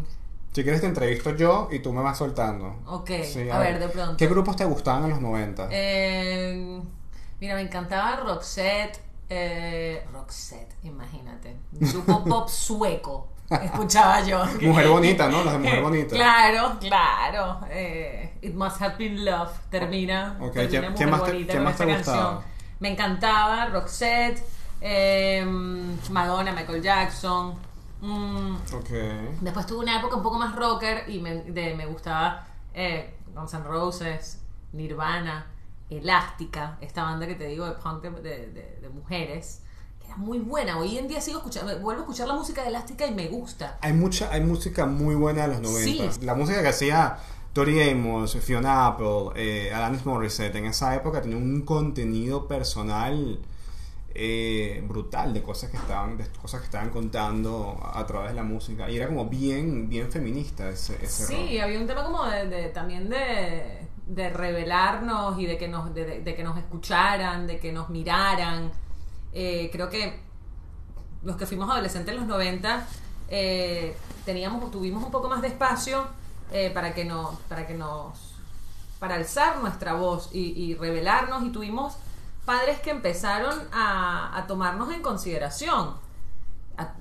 Si 0.54 0.64
quieres 0.64 0.82
te 0.82 0.88
entrevisto 0.88 1.36
yo 1.36 1.70
y 1.72 1.80
tú 1.80 1.94
me 1.94 2.02
vas 2.02 2.18
soltando. 2.18 2.76
ok, 2.86 3.12
Sí, 3.22 3.50
a, 3.50 3.60
ver, 3.60 3.80
de 3.80 3.90
pronto. 3.90 4.18
¿Qué 4.18 4.28
grupos 4.28 4.56
te 4.56 4.66
gustaban 4.66 5.04
en 5.06 5.10
los 5.12 5.22
90? 5.22 5.68
Eh, 5.72 6.82
mira, 7.40 7.56
me 7.56 7.62
encantaba 7.62 8.16
Roxette. 8.18 9.00
Eh, 9.30 10.06
Roxette, 10.14 10.76
imagínate. 10.84 11.58
Grupo 11.72 12.24
pop 12.30 12.48
sueco. 12.50 13.30
Escuchaba 13.50 14.22
yo. 14.24 14.44
Mujer 14.62 14.88
bonita, 14.90 15.28
¿no? 15.30 15.44
Las 15.44 15.54
de 15.54 15.60
Mujer 15.60 15.82
Bonita. 15.82 16.16
Claro, 16.16 16.78
claro. 16.80 17.60
Eh, 17.70 18.38
It 18.42 18.54
Must 18.54 18.82
Have 18.82 18.96
Been 18.98 19.24
Love 19.26 19.52
termina. 19.70 20.38
Ok, 20.42 20.54
termina 20.54 20.82
¿qué- 20.82 20.90
Mujer 20.90 20.96
qué 20.98 21.08
más 21.12 21.24
te- 21.24 21.32
Bonita 21.32 21.54
qué 21.54 21.60
más 21.60 21.78
te 21.78 21.86
canción. 21.86 21.98
gustaba? 22.18 22.44
Me 22.80 22.90
encantaba 22.92 23.66
Roxette, 23.68 24.44
eh, 24.82 25.46
Madonna, 26.12 26.52
Michael 26.52 26.82
Jackson. 26.82 27.56
mm, 28.02 28.56
Ok. 28.76 28.90
Después 29.42 29.66
tuve 29.66 29.80
una 29.80 29.98
época 30.00 30.16
un 30.18 30.24
poco 30.24 30.38
más 30.38 30.56
rocker 30.56 31.06
y 31.10 31.20
me, 31.20 31.36
de- 31.44 31.74
me 31.76 31.86
gustaba 31.86 32.46
eh, 32.74 33.16
Guns 33.34 33.54
N' 33.54 33.64
Roses, 33.64 34.42
Nirvana, 34.74 35.48
Elástica, 35.90 36.78
esta 36.82 37.04
banda 37.04 37.28
que 37.28 37.36
te 37.36 37.48
digo 37.48 37.66
de 37.66 37.74
punk 37.74 38.02
de, 38.04 38.10
de- 38.22 38.48
de- 38.48 38.78
de 38.82 38.90
mujeres, 38.90 39.62
que 40.00 40.08
era 40.08 40.18
muy 40.18 40.40
buena. 40.40 40.78
Hoy 40.78 40.98
en 40.98 41.08
día 41.08 41.22
sigo 41.22 41.38
escuchando, 41.38 41.72
vuelvo 41.80 42.02
a 42.02 42.04
escuchar 42.04 42.28
la 42.28 42.34
música 42.34 42.62
de 42.64 42.70
Elástica 42.70 43.06
y 43.08 43.14
me 43.14 43.28
gusta. 43.28 43.78
Hay 43.82 43.94
mucha, 43.94 44.32
hay 44.32 44.42
música 44.42 44.86
muy 44.86 45.16
buena 45.16 45.44
de 45.48 45.48
los 45.50 45.62
90. 45.62 46.12
Sí. 46.14 46.26
La 46.26 46.36
música 46.36 46.62
que 46.62 46.68
hacía 46.68 47.18
Tori 47.54 47.90
Amos, 47.90 48.36
Fiona 48.38 48.88
Apple, 48.88 49.32
eh, 49.36 49.72
Alanis 49.74 50.06
Morissette 50.06 50.56
en 50.58 50.66
esa 50.66 50.94
época 50.96 51.22
tenía 51.22 51.38
un 51.38 51.62
contenido 51.62 52.48
personal 52.48 53.40
eh, 54.20 54.84
brutal 54.88 55.34
de 55.34 55.42
cosas 55.44 55.70
que 55.70 55.78
estaban, 55.78 56.18
de 56.18 56.26
cosas 56.42 56.60
que 56.62 56.66
estaban 56.66 56.90
contando 56.90 57.78
a, 57.82 58.00
a 58.00 58.06
través 58.08 58.30
de 58.32 58.36
la 58.36 58.44
música. 58.44 58.90
Y 58.90 58.98
era 58.98 59.08
como 59.08 59.26
bien, 59.28 59.88
bien 59.90 60.12
feminista 60.12 60.70
ese, 60.70 60.96
ese 61.04 61.28
Sí, 61.28 61.34
rock. 61.54 61.64
había 61.64 61.80
un 61.80 61.88
tema 61.88 62.04
como 62.04 62.26
de, 62.26 62.48
de- 62.48 62.70
también 62.70 63.10
de, 63.10 63.87
de 64.08 64.30
revelarnos 64.30 65.40
y 65.40 65.46
de 65.46 65.58
que 65.58 65.68
nos, 65.68 65.94
de, 65.94 66.22
de- 66.22 66.36
que 66.36 66.44
nos 66.44 66.58
escucharan, 66.58 67.46
de 67.48 67.60
que 67.60 67.72
nos 67.72 67.90
miraran. 67.90 68.72
Eh, 69.34 69.70
creo 69.72 69.90
que 69.90 70.20
los 71.24 71.36
que 71.36 71.46
fuimos 71.46 71.70
adolescentes 71.70 72.14
en 72.14 72.20
los 72.22 72.28
90 72.28 72.88
eh, 73.30 73.96
teníamos, 74.26 74.72
tuvimos 74.72 75.04
un 75.04 75.12
poco 75.12 75.28
más 75.28 75.42
de 75.42 75.50
espacio 75.50 76.08
eh, 76.52 76.72
para 76.74 76.94
que 76.94 77.04
nos, 77.06 77.36
para 77.50 77.68
que 77.68 77.74
nos, 77.74 78.36
para 79.00 79.16
alzar 79.16 79.58
nuestra 79.60 79.94
voz 79.94 80.30
y, 80.34 80.76
revelarnos 80.76 81.44
y 81.44 81.50
tuvimos 81.50 81.98
padres 82.46 82.80
que 82.80 82.92
empezaron 82.92 83.54
a, 83.74 84.38
a 84.38 84.48
tomarnos 84.48 84.94
en 84.94 85.02
consideración 85.02 85.96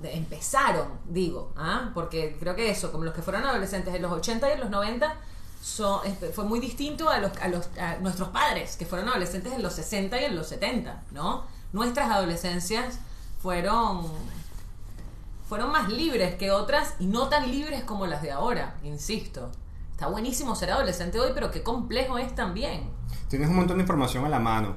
empezaron, 0.03 0.87
digo, 1.07 1.53
¿ah? 1.55 1.91
porque 1.93 2.35
creo 2.39 2.55
que 2.55 2.69
eso, 2.69 2.91
como 2.91 3.03
los 3.03 3.13
que 3.13 3.21
fueron 3.21 3.45
adolescentes 3.45 3.93
en 3.93 4.01
los 4.01 4.11
80 4.11 4.49
y 4.49 4.51
en 4.53 4.59
los 4.59 4.69
90, 4.71 5.15
son, 5.61 6.05
este, 6.05 6.29
fue 6.29 6.45
muy 6.45 6.59
distinto 6.59 7.09
a, 7.09 7.19
los, 7.19 7.31
a, 7.37 7.47
los, 7.47 7.69
a 7.79 7.97
nuestros 7.97 8.29
padres, 8.29 8.77
que 8.77 8.85
fueron 8.85 9.09
adolescentes 9.09 9.53
en 9.53 9.63
los 9.63 9.73
60 9.73 10.21
y 10.21 10.25
en 10.25 10.35
los 10.35 10.47
70, 10.47 11.03
¿no? 11.11 11.45
Nuestras 11.73 12.09
adolescencias 12.09 12.99
fueron, 13.41 14.05
fueron 15.47 15.71
más 15.71 15.89
libres 15.89 16.35
que 16.35 16.51
otras 16.51 16.95
y 16.99 17.07
no 17.07 17.27
tan 17.27 17.51
libres 17.51 17.83
como 17.83 18.07
las 18.07 18.21
de 18.21 18.31
ahora, 18.31 18.75
insisto. 18.83 19.51
Está 19.91 20.07
buenísimo 20.07 20.55
ser 20.55 20.71
adolescente 20.71 21.19
hoy, 21.19 21.31
pero 21.33 21.51
qué 21.51 21.63
complejo 21.63 22.17
es 22.17 22.35
también. 22.35 22.89
Tienes 23.29 23.49
un 23.49 23.55
montón 23.55 23.77
de 23.77 23.81
información 23.81 24.25
a 24.25 24.29
la 24.29 24.39
mano. 24.39 24.75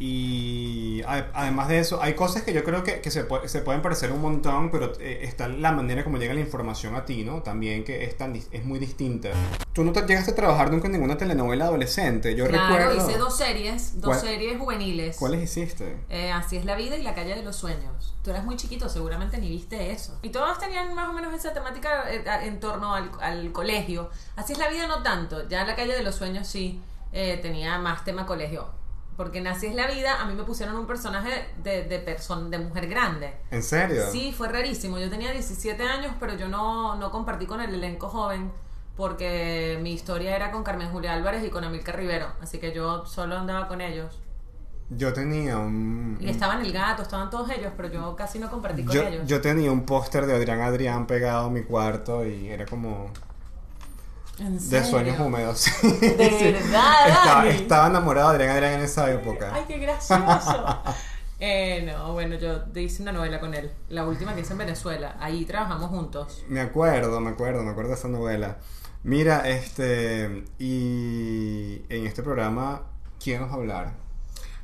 Y 0.00 1.02
además 1.06 1.68
de 1.68 1.80
eso, 1.80 2.00
hay 2.00 2.14
cosas 2.14 2.42
que 2.42 2.52
yo 2.52 2.62
creo 2.62 2.84
que, 2.84 3.00
que 3.00 3.10
se, 3.10 3.26
pu- 3.28 3.46
se 3.48 3.62
pueden 3.62 3.82
parecer 3.82 4.12
un 4.12 4.20
montón, 4.20 4.70
pero 4.70 4.92
eh, 5.00 5.20
está 5.22 5.48
la 5.48 5.72
manera 5.72 6.04
como 6.04 6.18
llega 6.18 6.34
la 6.34 6.40
información 6.40 6.94
a 6.94 7.04
ti, 7.04 7.24
¿no? 7.24 7.42
También 7.42 7.82
que 7.84 8.04
es, 8.04 8.16
tan, 8.16 8.34
es 8.36 8.64
muy 8.64 8.78
distinta. 8.78 9.30
Tú 9.72 9.82
no 9.84 9.92
te 9.92 10.02
llegaste 10.06 10.30
a 10.30 10.34
trabajar 10.34 10.70
nunca 10.70 10.86
en 10.86 10.92
ninguna 10.92 11.16
telenovela 11.18 11.64
adolescente. 11.66 12.34
Yo 12.36 12.46
claro, 12.46 12.76
recuerdo. 12.76 13.08
hice 13.08 13.18
dos 13.18 13.36
series, 13.36 14.00
dos 14.00 14.16
¿Cuál- 14.16 14.20
series 14.20 14.58
juveniles. 14.58 15.16
¿Cuáles 15.16 15.42
hiciste? 15.42 15.96
Eh, 16.08 16.30
Así 16.30 16.56
es 16.56 16.64
la 16.64 16.76
vida 16.76 16.96
y 16.96 17.02
la 17.02 17.14
calle 17.14 17.34
de 17.34 17.42
los 17.42 17.56
sueños. 17.56 18.14
Tú 18.22 18.30
eras 18.30 18.44
muy 18.44 18.56
chiquito, 18.56 18.88
seguramente 18.88 19.38
ni 19.38 19.48
viste 19.48 19.90
eso. 19.90 20.18
Y 20.22 20.28
todas 20.30 20.58
tenían 20.58 20.94
más 20.94 21.08
o 21.08 21.12
menos 21.12 21.34
esa 21.34 21.52
temática 21.52 22.04
eh, 22.12 22.22
en 22.44 22.60
torno 22.60 22.94
al, 22.94 23.10
al 23.20 23.50
colegio. 23.52 24.10
Así 24.36 24.52
es 24.52 24.58
la 24.58 24.68
vida 24.68 24.86
no 24.86 25.02
tanto. 25.02 25.48
Ya 25.48 25.64
la 25.64 25.74
calle 25.74 25.94
de 25.96 26.02
los 26.02 26.14
sueños 26.14 26.46
sí 26.46 26.80
eh, 27.12 27.38
tenía 27.42 27.78
más 27.78 28.04
tema 28.04 28.26
colegio. 28.26 28.77
Porque 29.18 29.40
en 29.40 29.48
Así 29.48 29.66
es 29.66 29.74
la 29.74 29.86
vida 29.88 30.22
a 30.22 30.24
mí 30.26 30.34
me 30.34 30.44
pusieron 30.44 30.76
un 30.76 30.86
personaje 30.86 31.46
de, 31.62 31.82
de, 31.84 32.06
person- 32.06 32.48
de 32.48 32.58
mujer 32.58 32.88
grande. 32.88 33.34
¿En 33.50 33.62
serio? 33.62 34.04
Sí, 34.10 34.32
fue 34.32 34.48
rarísimo. 34.48 34.98
Yo 34.98 35.10
tenía 35.10 35.32
17 35.32 35.82
años, 35.82 36.12
pero 36.18 36.36
yo 36.36 36.48
no, 36.48 36.94
no 36.96 37.10
compartí 37.10 37.44
con 37.44 37.60
el 37.60 37.74
elenco 37.74 38.08
joven 38.08 38.50
porque 38.96 39.78
mi 39.82 39.92
historia 39.92 40.34
era 40.36 40.50
con 40.52 40.62
Carmen 40.64 40.90
Julia 40.90 41.14
Álvarez 41.14 41.44
y 41.44 41.50
con 41.50 41.64
Amilcar 41.64 41.96
Rivero. 41.96 42.28
Así 42.40 42.58
que 42.58 42.72
yo 42.72 43.04
solo 43.06 43.36
andaba 43.36 43.68
con 43.68 43.80
ellos. 43.80 44.18
Yo 44.90 45.12
tenía 45.12 45.58
un. 45.58 46.16
Y 46.20 46.30
estaban 46.30 46.64
el 46.64 46.72
gato, 46.72 47.02
estaban 47.02 47.28
todos 47.28 47.50
ellos, 47.50 47.72
pero 47.76 47.88
yo 47.90 48.16
casi 48.16 48.38
no 48.38 48.48
compartí 48.50 48.84
con 48.84 48.94
yo, 48.94 49.02
ellos. 49.02 49.26
yo 49.26 49.40
tenía 49.40 49.70
un 49.70 49.84
póster 49.84 50.24
de 50.26 50.34
Adrián 50.34 50.60
Adrián 50.62 51.06
pegado 51.06 51.48
en 51.48 51.52
mi 51.54 51.62
cuarto 51.62 52.24
y 52.26 52.48
era 52.48 52.64
como 52.66 53.06
¿En 53.06 53.27
de 54.38 54.84
sueños 54.84 55.18
húmedos. 55.18 55.66
De 55.82 56.52
verdad, 56.52 57.46
estaba, 57.48 57.88
enamorado 57.88 58.28
de 58.30 58.34
Adrián 58.36 58.56
Adrián 58.56 58.72
en 58.74 58.80
esa 58.82 59.10
época. 59.10 59.50
Ay, 59.52 59.64
qué 59.66 59.78
gracioso. 59.78 60.82
eh, 61.40 61.82
no, 61.84 62.12
bueno, 62.12 62.36
yo 62.36 62.64
hice 62.76 63.02
una 63.02 63.12
novela 63.12 63.40
con 63.40 63.54
él, 63.54 63.72
la 63.88 64.06
última 64.06 64.34
que 64.34 64.42
hice 64.42 64.52
en 64.52 64.58
Venezuela. 64.58 65.16
Ahí 65.20 65.44
trabajamos 65.44 65.90
juntos. 65.90 66.44
Me 66.48 66.60
acuerdo, 66.60 67.20
me 67.20 67.30
acuerdo, 67.30 67.62
me 67.64 67.70
acuerdo 67.70 67.90
de 67.90 67.96
esa 67.96 68.08
novela. 68.08 68.58
Mira, 69.02 69.48
este, 69.48 70.44
y 70.58 71.82
en 71.88 72.06
este 72.06 72.22
programa, 72.22 72.82
¿quién 73.22 73.40
nos 73.40 73.50
va 73.50 73.54
a 73.54 73.56
hablar? 73.56 74.08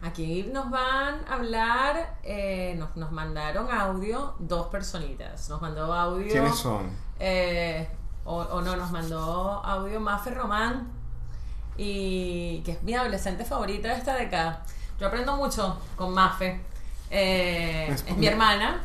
Aquí 0.02 0.50
nos 0.52 0.70
van 0.70 1.24
a 1.26 1.34
hablar, 1.34 2.18
eh, 2.22 2.74
nos, 2.78 2.94
nos 2.94 3.10
mandaron 3.10 3.70
audio 3.72 4.34
dos 4.38 4.66
personitas. 4.66 5.48
Nos 5.48 5.62
mandó 5.62 5.92
audio. 5.92 6.30
¿Quiénes 6.30 6.56
son? 6.56 6.90
Eh, 7.18 7.88
o, 8.24 8.36
o 8.38 8.60
no, 8.62 8.76
nos 8.76 8.90
mandó 8.90 9.62
audio 9.64 10.00
Mafe 10.00 10.30
Román, 10.30 10.88
y 11.76 12.60
que 12.64 12.72
es 12.72 12.82
mi 12.82 12.94
adolescente 12.94 13.44
favorita 13.44 13.88
de 13.88 13.94
esta 13.94 14.14
década. 14.14 14.62
Yo 15.00 15.08
aprendo 15.08 15.36
mucho 15.36 15.78
con 15.96 16.12
Mafe. 16.14 16.60
Eh, 17.10 17.88
Es- 17.90 18.04
es, 18.06 18.16
mi 18.16 18.26
hermana. 18.26 18.80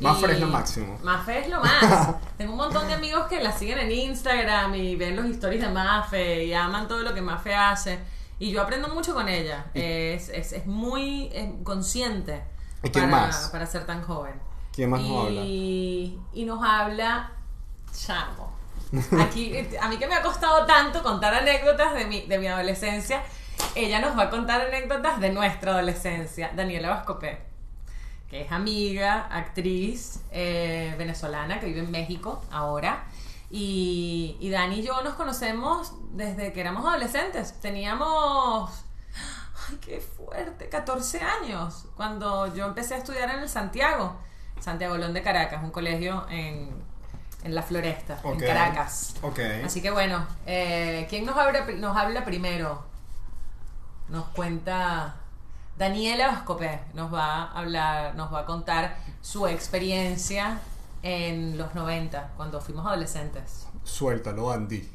Mafe 0.00 0.28
y- 0.28 0.30
es 0.32 0.40
lo 0.40 0.46
máximo. 0.48 0.98
Mafe 1.02 1.40
es 1.40 1.48
lo 1.48 1.60
más. 1.60 2.14
Tengo 2.38 2.52
un 2.52 2.58
montón 2.58 2.86
de 2.88 2.94
amigos 2.94 3.26
que 3.26 3.42
la 3.42 3.52
siguen 3.52 3.78
en 3.78 3.90
Instagram 3.92 4.74
y 4.74 4.96
ven 4.96 5.16
los 5.16 5.26
stories 5.26 5.60
de 5.62 5.68
Mafe 5.70 6.44
y 6.44 6.54
aman 6.54 6.88
todo 6.88 7.00
lo 7.02 7.12
que 7.14 7.22
Mafe 7.22 7.54
hace. 7.54 7.98
Y 8.38 8.50
yo 8.50 8.62
aprendo 8.62 8.88
mucho 8.94 9.12
con 9.14 9.28
ella. 9.28 9.66
Es, 9.74 10.28
es, 10.30 10.52
es 10.52 10.66
muy 10.66 11.30
consciente 11.64 12.42
¿Y 12.82 12.88
quién 12.90 13.10
para, 13.10 13.26
más? 13.26 13.48
para 13.52 13.66
ser 13.66 13.84
tan 13.84 14.02
joven. 14.02 14.34
¿Quién 14.72 14.88
más 14.90 15.00
nos 15.02 15.26
habla? 15.26 15.40
y, 15.42 16.18
y 16.32 16.44
nos 16.44 16.62
habla 16.62 17.32
Chamo. 17.92 18.52
Aquí, 19.20 19.52
a 19.80 19.88
mí 19.88 19.98
que 19.98 20.06
me 20.06 20.14
ha 20.14 20.22
costado 20.22 20.66
tanto 20.66 21.02
contar 21.02 21.32
anécdotas 21.34 21.94
de 21.94 22.06
mi, 22.06 22.22
de 22.22 22.38
mi 22.38 22.48
adolescencia, 22.48 23.22
ella 23.74 24.00
nos 24.00 24.18
va 24.18 24.24
a 24.24 24.30
contar 24.30 24.60
anécdotas 24.60 25.20
de 25.20 25.30
nuestra 25.30 25.72
adolescencia. 25.72 26.50
Daniela 26.54 26.90
Vascopé, 26.90 27.38
que 28.28 28.42
es 28.42 28.52
amiga, 28.52 29.28
actriz 29.30 30.20
eh, 30.32 30.94
venezolana 30.98 31.60
que 31.60 31.66
vive 31.66 31.80
en 31.80 31.90
México 31.90 32.42
ahora. 32.50 33.04
Y, 33.50 34.36
y 34.40 34.50
Dani 34.50 34.80
y 34.80 34.82
yo 34.82 35.02
nos 35.02 35.14
conocemos 35.14 35.92
desde 36.12 36.52
que 36.52 36.60
éramos 36.60 36.84
adolescentes. 36.84 37.60
Teníamos, 37.60 38.70
ay, 39.68 39.78
qué 39.80 40.00
fuerte, 40.00 40.68
14 40.68 41.20
años, 41.20 41.86
cuando 41.96 42.52
yo 42.54 42.66
empecé 42.66 42.94
a 42.94 42.98
estudiar 42.98 43.30
en 43.30 43.40
el 43.40 43.48
Santiago, 43.48 44.16
Santiago 44.60 44.96
Lón 44.96 45.14
de 45.14 45.22
Caracas, 45.22 45.62
un 45.62 45.70
colegio 45.70 46.26
en, 46.28 46.89
en 47.44 47.54
La 47.54 47.62
Floresta, 47.62 48.18
en 48.24 48.38
Caracas. 48.38 49.14
Ok. 49.22 49.38
Así 49.64 49.80
que 49.80 49.90
bueno, 49.90 50.26
eh, 50.46 51.06
¿quién 51.08 51.24
nos 51.24 51.36
habla, 51.36 51.66
nos 51.76 51.96
habla 51.96 52.24
primero? 52.24 52.82
Nos 54.08 54.26
cuenta 54.28 55.16
Daniela 55.78 56.28
Vascopé, 56.28 56.80
nos 56.94 57.12
va 57.12 57.44
a 57.44 57.58
hablar, 57.58 58.14
nos 58.14 58.32
va 58.32 58.40
a 58.40 58.46
contar 58.46 58.96
su 59.22 59.46
experiencia 59.46 60.58
en 61.02 61.56
los 61.56 61.74
90, 61.74 62.32
cuando 62.36 62.60
fuimos 62.60 62.86
adolescentes. 62.86 63.66
Suéltalo, 63.84 64.50
Andy. 64.50 64.86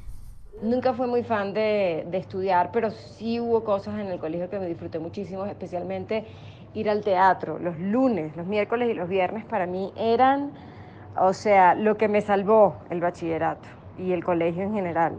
Nunca 0.62 0.94
fui 0.94 1.08
muy 1.08 1.24
fan 1.24 1.54
de, 1.54 2.06
de 2.10 2.18
estudiar, 2.18 2.72
pero 2.72 2.92
sí 2.92 3.40
hubo 3.40 3.64
cosas 3.64 3.96
en 4.00 4.08
el 4.08 4.20
colegio 4.20 4.50
que 4.50 4.60
me 4.60 4.68
disfruté 4.68 5.00
muchísimo, 5.00 5.46
especialmente 5.46 6.26
ir 6.76 6.90
al 6.90 7.02
teatro. 7.02 7.58
Los 7.58 7.80
lunes, 7.80 8.36
los 8.36 8.46
miércoles 8.46 8.90
y 8.90 8.94
los 8.94 9.10
viernes 9.10 9.44
para 9.46 9.66
mí 9.66 9.92
eran, 9.98 10.52
o 11.18 11.34
sea, 11.34 11.76
lo 11.76 11.98
que 11.98 12.08
me 12.08 12.22
salvó 12.22 12.78
el 12.90 13.02
bachillerato 13.02 13.68
y 13.98 14.12
el 14.12 14.24
colegio 14.24 14.64
en 14.64 14.74
general. 14.74 15.14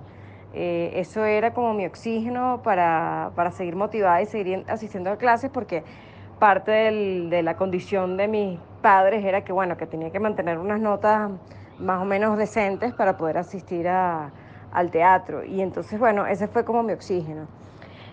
Eh, 0.55 0.93
eso 0.95 1.25
era 1.25 1.53
como 1.53 1.75
mi 1.75 1.87
oxígeno 1.87 2.61
para, 2.63 3.31
para 3.35 3.51
seguir 3.51 3.77
motivada 3.77 4.23
y 4.23 4.27
seguir 4.27 4.65
asistiendo 4.69 5.11
a 5.11 5.17
clases 5.17 5.51
porque 5.51 5.85
parte 6.39 6.71
de 6.71 7.43
la 7.43 7.57
condición 7.57 8.17
de 8.17 8.29
mis 8.29 8.59
padres 8.83 9.25
era 9.25 9.43
que, 9.43 9.53
bueno, 9.53 9.77
que 9.77 9.87
tenía 9.87 10.11
que 10.11 10.21
mantener 10.21 10.59
unas 10.59 10.81
notas 10.81 11.31
más 11.79 12.01
o 12.01 12.05
menos 12.05 12.39
decentes 12.39 12.95
para 12.95 13.17
poder 13.17 13.39
asistir 13.39 13.89
al 13.89 14.91
teatro. 14.91 15.45
Y 15.45 15.61
entonces, 15.61 15.99
bueno, 15.99 16.27
ese 16.27 16.47
fue 16.49 16.65
como 16.65 16.83
mi 16.83 16.93
oxígeno. 16.93 17.47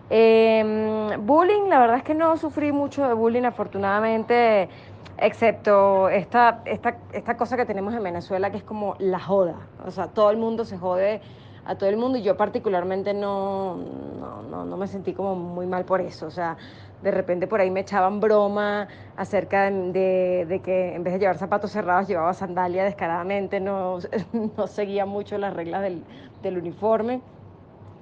Eh, 0.10 1.16
bullying, 1.20 1.70
la 1.70 1.80
verdad 1.80 1.98
es 1.98 2.04
que 2.04 2.14
no 2.14 2.36
sufrí 2.38 2.72
mucho 2.72 3.08
de 3.08 3.14
bullying, 3.14 3.44
afortunadamente, 3.44 4.70
excepto 5.18 6.10
esta, 6.10 6.62
esta, 6.66 6.98
esta 7.14 7.38
cosa 7.38 7.58
que 7.58 7.66
tenemos 7.66 7.94
en 7.94 8.04
Venezuela, 8.04 8.52
que 8.52 8.58
es 8.58 8.64
como 8.64 8.96
la 9.00 9.20
joda. 9.20 9.56
O 9.86 9.92
sea, 9.92 10.08
todo 10.08 10.32
el 10.32 10.38
mundo 10.38 10.66
se 10.66 10.78
jode 10.78 11.22
a 11.66 11.76
todo 11.78 11.90
el 11.90 11.98
mundo 11.98 12.18
y 12.18 12.24
yo 12.24 12.36
particularmente 12.36 13.14
no, 13.14 13.78
no, 13.78 14.44
no, 14.44 14.66
no 14.66 14.78
me 14.78 14.88
sentí 14.88 15.14
como 15.14 15.36
muy 15.36 15.66
mal 15.68 15.86
por 15.86 16.02
eso. 16.02 16.28
O 16.28 16.32
sea, 16.32 16.58
de 17.02 17.12
repente 17.12 17.48
por 17.48 17.62
ahí 17.62 17.70
me 17.72 17.82
echaban 17.82 18.20
broma 18.20 18.88
acerca 19.16 19.70
de, 19.72 20.46
de- 20.48 20.62
que 20.62 20.96
en 20.96 21.04
vez 21.04 21.14
de 21.14 21.20
llevar 21.20 21.38
zapatos 21.38 21.72
cerrados 21.72 22.08
llevaba 22.08 22.34
sandalia 22.34 22.84
descaradamente, 22.84 23.60
no, 23.60 24.00
no 24.58 24.68
seguía 24.68 25.06
mucho 25.06 25.38
las 25.38 25.54
reglas 25.54 25.82
del, 25.84 26.04
del 26.42 26.58
uniforme. 26.58 27.22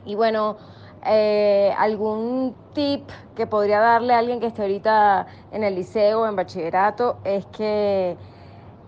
Y 0.06 0.16
bueno, 0.16 0.58
eh, 1.06 1.74
algún 1.78 2.56
tip 2.74 3.10
que 3.36 3.48
podría 3.48 3.80
darle 3.80 4.14
a 4.14 4.20
alguien 4.20 4.40
que 4.40 4.48
esté 4.48 4.62
ahorita 4.62 5.28
en 5.52 5.64
el 5.64 5.76
liceo 5.76 6.22
o 6.22 6.28
en 6.28 6.36
bachillerato 6.36 7.18
es 7.24 7.46
que 7.48 8.18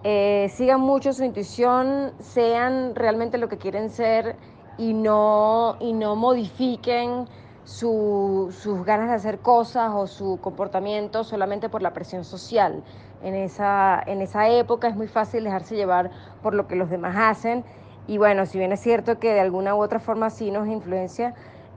eh, 0.03 0.49
sigan 0.53 0.81
mucho 0.81 1.13
su 1.13 1.23
intuición, 1.23 2.13
sean 2.19 2.95
realmente 2.95 3.37
lo 3.37 3.47
que 3.49 3.57
quieren 3.57 3.89
ser 3.89 4.35
y 4.77 4.93
no, 4.93 5.77
y 5.79 5.93
no 5.93 6.15
modifiquen 6.15 7.27
su- 7.63 8.53
sus 8.57 8.83
ganas 8.85 9.07
de 9.09 9.15
hacer 9.15 9.39
cosas 9.39 9.91
o 9.95 10.07
su 10.07 10.39
comportamiento 10.41 11.23
solamente 11.23 11.69
por 11.69 11.81
la 11.81 11.93
presión 11.93 12.25
social. 12.25 12.83
En 13.21 13.35
esa, 13.35 14.03
en 14.05 14.21
esa 14.21 14.49
época 14.49 14.89
es 14.89 14.95
muy 14.95 15.07
fácil 15.07 15.45
dejarse 15.45 15.75
llevar 15.75 16.11
por 16.41 16.53
lo 16.53 16.67
que 16.67 16.75
los 16.75 16.89
demás 16.89 17.15
hacen 17.17 17.63
y 18.05 18.17
bueno, 18.17 18.45
si 18.45 18.57
bien 18.57 18.73
es 18.73 18.81
cierto 18.81 19.17
que 19.19 19.33
de 19.33 19.39
alguna 19.39 19.75
u 19.75 19.81
otra 19.81 19.99
forma 19.99 20.29
sí 20.29 20.51
nos 20.51 20.67
influencia, 20.67 21.33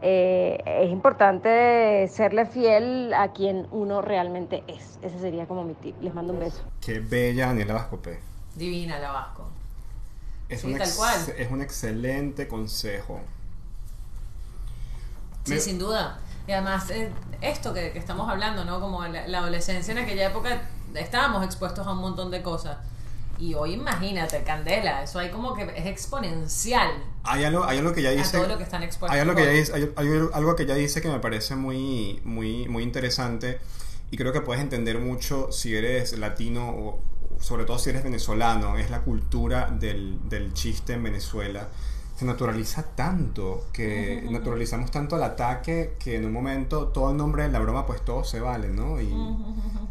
eh, 0.09 0.63
es 0.85 0.91
importante 0.91 2.07
serle 2.09 2.47
fiel 2.47 3.13
a 3.13 3.33
quien 3.33 3.67
uno 3.73 4.03
realmente 4.03 4.63
es. 4.69 4.99
Ese 5.03 5.19
sería 5.19 5.47
como 5.47 5.65
mi 5.65 5.75
tip. 5.75 6.01
Les 6.01 6.15
mando 6.15 6.33
un 6.33 6.39
beso. 6.39 6.63
Qué 6.81 7.01
bella 7.01 7.47
Daniela 7.49 7.75
Vascopé. 7.75 8.21
Divina 8.55 8.99
la 9.01 9.11
Vasco. 9.11 9.49
Es, 10.49 10.61
Sí, 10.61 10.69
un 10.69 10.79
tal 10.79 10.87
ex- 10.87 10.97
cual. 10.97 11.35
es 11.37 11.51
un 11.51 11.61
excelente 11.61 12.47
consejo. 12.47 13.21
Sí, 15.45 15.55
Me- 15.55 15.61
sin 15.61 15.79
duda. 15.79 16.19
Y 16.47 16.53
además, 16.53 16.89
eh, 16.91 17.11
esto 17.41 17.75
que, 17.75 17.91
que 17.93 17.99
estamos 17.99 18.29
hablando, 18.31 18.65
¿no? 18.65 18.81
Como 18.81 19.05
la, 19.07 19.27
la 19.27 19.39
adolescencia 19.39 19.91
en 19.93 19.99
aquella 19.99 20.29
época 20.29 20.63
estábamos 20.95 21.45
expuestos 21.45 21.87
a 21.87 21.93
un 21.93 21.99
montón 21.99 22.31
de 22.31 22.43
cosas. 22.43 22.79
Y 23.39 23.55
hoy 23.55 23.75
imagínate, 23.75 24.43
Candela, 24.43 25.03
eso 25.03 25.19
hay 25.19 25.31
como 25.31 25.55
que 25.55 25.63
es 25.63 25.87
exponencial 25.87 26.91
Hay 27.25 27.45
algo, 27.45 27.65
hay 27.65 27.79
algo 27.79 27.93
que 27.93 28.03
ya 28.03 28.11
dice. 28.11 28.39
todo 28.39 28.49
lo 28.49 28.57
que 28.59 28.65
están. 28.65 28.83
Hay 29.09 29.21
algo 29.21 29.35
que 29.35 29.43
ella 29.43 29.53
dice, 29.53 29.73
hay, 29.75 29.93
hay 29.97 30.09
algo 30.33 30.57
que 30.57 30.63
ella 30.63 30.75
dice 30.75 31.01
que 31.01 31.09
me 31.09 31.21
parece 31.21 31.57
muy, 31.57 32.21
muy, 32.25 32.69
muy 32.69 32.83
interesante 32.83 33.59
y 34.11 34.17
creo 34.17 34.33
que 34.33 34.41
puedes 34.41 34.63
entender 34.63 34.99
mucho 34.99 35.51
si 35.51 35.75
eres 35.75 36.17
latino 36.19 36.71
o 36.71 37.01
sobre 37.41 37.65
todo 37.65 37.79
si 37.79 37.91
eres 37.91 38.03
venezolano, 38.03 38.79
es 38.79 38.91
la 38.91 39.01
cultura 39.01 39.69
del, 39.71 40.29
del 40.29 40.53
chiste 40.55 40.95
en 40.95 41.03
Venezuela. 41.03 41.69
Se 42.17 42.25
naturaliza 42.25 42.83
tanto, 42.83 43.67
que 43.75 44.27
naturalizamos 44.31 44.91
tanto 44.91 45.17
el 45.17 45.23
ataque 45.23 45.97
que 45.99 46.17
en 46.17 46.25
un 46.25 46.33
momento 46.33 46.89
todo 46.89 47.11
el 47.11 47.17
nombre 47.19 47.43
de 47.43 47.51
la 47.51 47.59
broma 47.59 47.85
pues 47.85 48.03
todo 48.03 48.25
se 48.25 48.41
vale, 48.41 48.69
¿no? 48.69 49.01
Y 49.01 49.13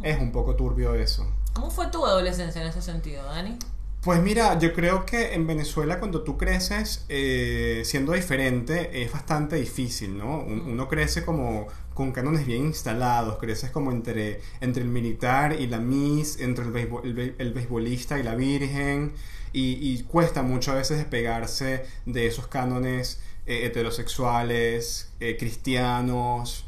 es 0.02 0.20
un 0.20 0.32
poco 0.32 0.56
turbio 0.56 0.96
eso. 0.96 1.28
¿Cómo 1.56 1.72
fue 1.72 1.88
tu 1.88 2.06
adolescencia 2.06 2.62
en 2.62 2.68
ese 2.68 2.84
sentido, 2.84 3.24
Dani? 3.26 3.58
Pues 4.02 4.22
mira, 4.22 4.60
yo 4.60 4.72
creo 4.74 5.04
que 5.06 5.34
en 5.34 5.48
Venezuela 5.48 5.98
cuando 6.00 6.22
tú 6.24 6.38
creces 6.38 7.06
eh, 7.10 7.82
siendo 7.86 8.14
diferente 8.14 9.02
es 9.02 9.12
bastante 9.12 9.56
difícil, 9.56 10.16
¿no? 10.18 10.40
Un- 10.42 10.62
Uno 10.62 10.88
crece 10.88 11.26
como 11.26 11.68
con 11.96 12.12
cánones 12.12 12.46
bien 12.46 12.66
instalados, 12.66 13.38
creces 13.40 13.72
como 13.72 13.92
entre, 13.92 14.42
entre 14.62 14.84
el 14.84 14.90
militar 14.90 15.54
y 15.60 15.66
la 15.68 15.80
miss, 15.80 16.40
entre 16.40 16.66
el, 16.66 16.74
beisbo- 16.74 17.02
el, 17.04 17.14
be- 17.16 17.36
el 17.40 17.54
beisbolista 17.54 18.20
y 18.20 18.24
la 18.24 18.36
virgen, 18.36 19.14
y, 19.54 19.74
y 19.94 20.04
cuesta 20.04 20.44
mucho 20.44 20.72
a 20.74 20.76
veces 20.76 20.98
despegarse 20.98 21.86
de 22.06 22.28
esos 22.28 22.48
cánones 22.48 23.22
eh, 23.48 23.66
heterosexuales, 23.66 25.10
eh, 25.20 25.36
cristianos, 25.40 26.66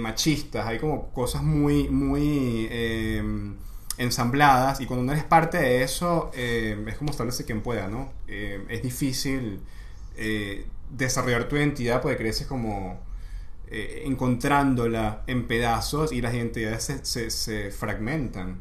machistas, 0.00 0.66
hay 0.66 0.78
como 0.78 1.10
cosas 1.12 1.42
muy, 1.42 1.88
muy... 1.88 2.68
ensambladas 4.02 4.80
y 4.80 4.86
cuando 4.86 5.04
no 5.06 5.12
eres 5.12 5.24
parte 5.24 5.58
de 5.58 5.82
eso 5.82 6.30
eh, 6.34 6.82
es 6.88 6.96
como 6.96 7.10
establece 7.10 7.44
quien 7.44 7.62
pueda, 7.62 7.88
¿no? 7.88 8.12
Eh, 8.28 8.64
es 8.68 8.82
difícil 8.82 9.60
eh, 10.16 10.66
desarrollar 10.90 11.48
tu 11.48 11.56
identidad 11.56 12.02
porque 12.02 12.16
creces 12.18 12.46
como 12.46 13.00
eh, 13.68 14.02
encontrándola 14.06 15.22
en 15.26 15.46
pedazos 15.46 16.12
y 16.12 16.20
las 16.20 16.34
identidades 16.34 16.84
se, 16.84 17.04
se- 17.04 17.30
se 17.30 17.70
fragmentan. 17.70 18.58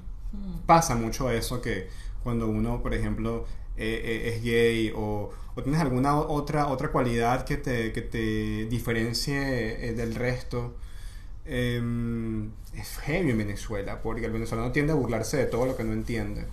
Pasa 0.65 0.95
mucho 0.95 1.29
eso 1.31 1.61
que 1.61 1.87
cuando 2.23 2.47
uno, 2.47 2.81
por 2.81 2.93
ejemplo, 2.93 3.45
es 3.75 4.43
gay 4.43 4.91
o, 4.95 5.31
o 5.55 5.63
tienes 5.63 5.81
alguna 5.81 6.15
otra, 6.15 6.67
otra 6.67 6.91
cualidad 6.91 7.45
que 7.45 7.57
te, 7.57 7.91
que 7.93 8.01
te 8.01 8.65
diferencie 8.69 9.93
del 9.95 10.15
resto. 10.15 10.75
Eh, 11.45 12.49
es 12.75 12.97
heavy 12.99 13.31
en 13.31 13.37
Venezuela, 13.37 14.01
porque 14.01 14.25
el 14.25 14.31
venezolano 14.31 14.71
tiende 14.71 14.93
a 14.93 14.95
burlarse 14.95 15.37
de 15.37 15.45
todo 15.45 15.65
lo 15.65 15.75
que 15.75 15.83
no 15.83 15.93
entiende. 15.93 16.47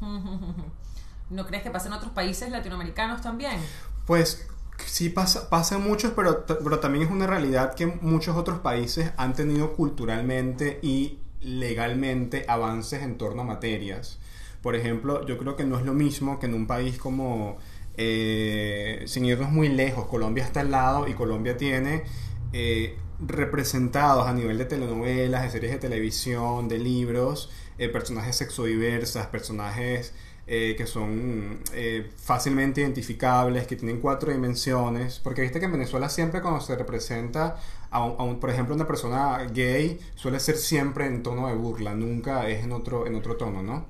¿No 1.30 1.46
crees 1.46 1.62
que 1.62 1.70
pasa 1.70 1.88
en 1.88 1.94
otros 1.94 2.12
países 2.12 2.50
latinoamericanos 2.50 3.20
también? 3.20 3.60
Pues 4.06 4.46
sí 4.84 5.08
pasa, 5.08 5.50
pasa 5.50 5.76
en 5.76 5.82
muchos, 5.82 6.12
pero, 6.12 6.46
pero 6.46 6.78
también 6.78 7.04
es 7.04 7.10
una 7.10 7.26
realidad 7.26 7.74
que 7.74 7.86
muchos 7.86 8.36
otros 8.36 8.60
países 8.60 9.12
han 9.16 9.34
tenido 9.34 9.72
culturalmente 9.72 10.78
y 10.82 11.18
legalmente 11.40 12.44
avances 12.48 13.02
en 13.02 13.18
torno 13.18 13.42
a 13.42 13.44
materias. 13.44 14.18
Por 14.62 14.74
ejemplo, 14.76 15.26
yo 15.26 15.38
creo 15.38 15.56
que 15.56 15.64
no 15.64 15.78
es 15.78 15.84
lo 15.84 15.94
mismo 15.94 16.38
que 16.38 16.46
en 16.46 16.54
un 16.54 16.66
país 16.66 16.98
como, 16.98 17.56
eh, 17.96 19.04
sin 19.06 19.24
irnos 19.24 19.50
muy 19.50 19.68
lejos, 19.68 20.06
Colombia 20.06 20.44
está 20.44 20.60
al 20.60 20.70
lado 20.70 21.08
y 21.08 21.14
Colombia 21.14 21.56
tiene 21.56 22.04
eh, 22.52 22.96
representados 23.18 24.26
a 24.26 24.32
nivel 24.32 24.58
de 24.58 24.64
telenovelas, 24.66 25.42
de 25.42 25.50
series 25.50 25.72
de 25.72 25.78
televisión, 25.78 26.68
de 26.68 26.78
libros, 26.78 27.50
eh, 27.78 27.88
personajes 27.88 28.36
sexodiversas, 28.36 29.26
personajes 29.26 30.12
eh, 30.48 30.74
que 30.78 30.86
son 30.86 31.58
eh, 31.72 32.08
fácilmente 32.22 32.80
identificables, 32.80 33.66
que 33.66 33.74
tienen 33.74 34.00
cuatro 34.00 34.30
dimensiones, 34.32 35.18
porque 35.22 35.42
viste 35.42 35.58
que 35.58 35.64
en 35.66 35.72
Venezuela 35.72 36.08
siempre 36.08 36.40
cuando 36.40 36.60
se 36.60 36.76
representa 36.76 37.56
a, 37.90 38.04
un- 38.04 38.14
a 38.20 38.22
un- 38.22 38.38
por 38.38 38.50
ejemplo, 38.50 38.74
una 38.74 38.86
persona 38.86 39.38
gay, 39.52 39.98
suele 40.14 40.38
ser 40.38 40.56
siempre 40.56 41.06
en 41.06 41.22
tono 41.24 41.48
de 41.48 41.54
burla, 41.54 41.94
nunca 41.94 42.48
es 42.48 42.62
en 42.64 42.70
otro, 42.72 43.06
en 43.08 43.16
otro 43.16 43.36
tono, 43.36 43.62
¿no? 43.62 43.86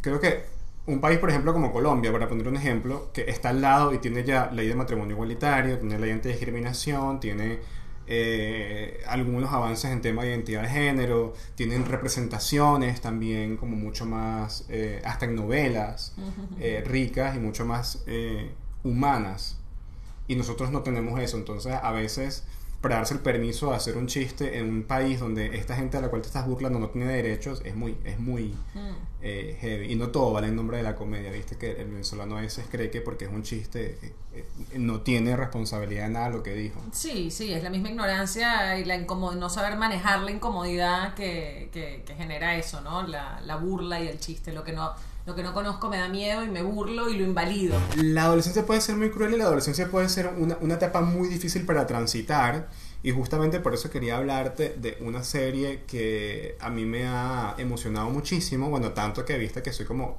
Creo 0.00 0.18
que 0.20 0.44
un 0.86 1.00
país, 1.00 1.18
por 1.18 1.30
ejemplo, 1.30 1.52
como 1.52 1.72
Colombia, 1.72 2.10
para 2.12 2.28
poner 2.28 2.48
un 2.48 2.56
ejemplo, 2.56 3.10
que 3.12 3.22
está 3.30 3.50
al 3.50 3.60
lado 3.60 3.92
y 3.94 3.98
tiene 3.98 4.24
ya 4.24 4.50
ley 4.52 4.66
de 4.68 4.74
matrimonio 4.74 5.14
igualitario, 5.14 5.78
tiene 5.78 5.98
ley 6.00 6.10
antidiscriminación, 6.10 7.20
tiene 7.20 7.58
eh, 8.06 9.00
algunos 9.06 9.52
avances 9.52 9.90
en 9.90 10.00
tema 10.00 10.22
de 10.22 10.30
identidad 10.30 10.62
de 10.62 10.68
género, 10.68 11.34
tienen 11.54 11.84
representaciones 11.84 13.00
también 13.00 13.56
como 13.56 13.76
mucho 13.76 14.06
más, 14.06 14.64
eh, 14.68 15.02
hasta 15.04 15.24
en 15.24 15.34
novelas, 15.34 16.14
eh, 16.60 16.84
ricas 16.86 17.36
y 17.36 17.40
mucho 17.40 17.64
más 17.64 18.04
humanas. 18.84 19.58
Y 20.28 20.36
nosotros 20.36 20.70
no 20.70 20.82
tenemos 20.82 21.20
eso, 21.20 21.36
entonces 21.36 21.74
a 21.80 21.92
veces 21.92 22.44
el 23.14 23.20
permiso 23.20 23.70
de 23.70 23.76
hacer 23.76 23.96
un 23.96 24.06
chiste 24.06 24.58
en 24.58 24.68
un 24.68 24.82
país 24.84 25.20
donde 25.20 25.56
esta 25.58 25.74
gente 25.76 25.96
a 25.96 26.00
la 26.00 26.08
cual 26.08 26.22
te 26.22 26.28
estás 26.28 26.46
burlando 26.46 26.78
no 26.78 26.88
tiene 26.90 27.12
derechos, 27.12 27.60
es 27.64 27.74
muy, 27.74 27.96
es 28.04 28.18
muy 28.18 28.54
Mm. 28.74 28.94
eh, 29.22 29.56
heavy. 29.60 29.92
Y 29.92 29.96
no 29.96 30.08
todo 30.08 30.32
vale 30.32 30.48
en 30.48 30.56
nombre 30.56 30.76
de 30.76 30.82
la 30.82 30.94
comedia, 30.94 31.30
viste 31.30 31.56
que 31.56 31.72
el 31.80 31.88
venezolano 31.88 32.36
a 32.36 32.42
veces 32.42 32.66
cree 32.70 32.90
que 32.90 33.00
porque 33.00 33.24
es 33.24 33.30
un 33.32 33.42
chiste 33.42 33.98
eh, 34.34 34.44
no 34.78 35.00
tiene 35.00 35.34
responsabilidad 35.36 36.04
de 36.04 36.10
nada 36.10 36.28
lo 36.28 36.42
que 36.42 36.54
dijo. 36.54 36.80
Sí, 36.92 37.30
sí, 37.30 37.52
es 37.52 37.62
la 37.62 37.70
misma 37.70 37.88
ignorancia 37.88 38.78
y 38.78 38.84
la 38.84 38.96
no 38.96 39.48
saber 39.50 39.76
manejar 39.76 40.20
la 40.20 40.30
incomodidad 40.30 41.14
que, 41.14 41.70
que- 41.72 42.02
que 42.06 42.14
genera 42.14 42.56
eso, 42.56 42.80
¿no? 42.82 43.06
La, 43.06 43.40
la 43.44 43.56
burla 43.56 44.00
y 44.00 44.08
el 44.08 44.18
chiste. 44.20 44.52
Lo 44.52 44.62
que 44.64 44.72
no, 44.72 44.92
lo 45.26 45.34
que 45.34 45.42
no 45.42 45.52
conozco 45.52 45.88
me 45.88 45.98
da 45.98 46.08
miedo 46.08 46.44
y 46.44 46.48
me 46.48 46.62
burlo 46.62 47.08
y 47.08 47.16
lo 47.18 47.24
invalido. 47.24 47.76
La 47.96 48.24
adolescencia 48.24 48.64
puede 48.64 48.80
ser 48.80 48.96
muy 48.96 49.10
cruel 49.10 49.34
y 49.34 49.36
la 49.36 49.44
adolescencia 49.44 49.88
puede 49.90 50.08
ser 50.08 50.28
una, 50.28 50.56
una 50.60 50.74
etapa 50.74 51.00
muy 51.00 51.28
difícil 51.28 51.66
para 51.66 51.86
transitar. 51.86 52.68
Y 53.02 53.10
justamente 53.10 53.60
por 53.60 53.74
eso 53.74 53.90
quería 53.90 54.16
hablarte 54.16 54.70
de 54.78 54.98
una 55.00 55.22
serie 55.24 55.82
que 55.86 56.56
a 56.60 56.70
mí 56.70 56.84
me 56.84 57.06
ha 57.06 57.54
emocionado 57.58 58.08
muchísimo. 58.10 58.70
Bueno, 58.70 58.92
tanto 58.92 59.24
que 59.24 59.36
viste 59.36 59.62
que 59.62 59.72
soy 59.72 59.84
como 59.86 60.16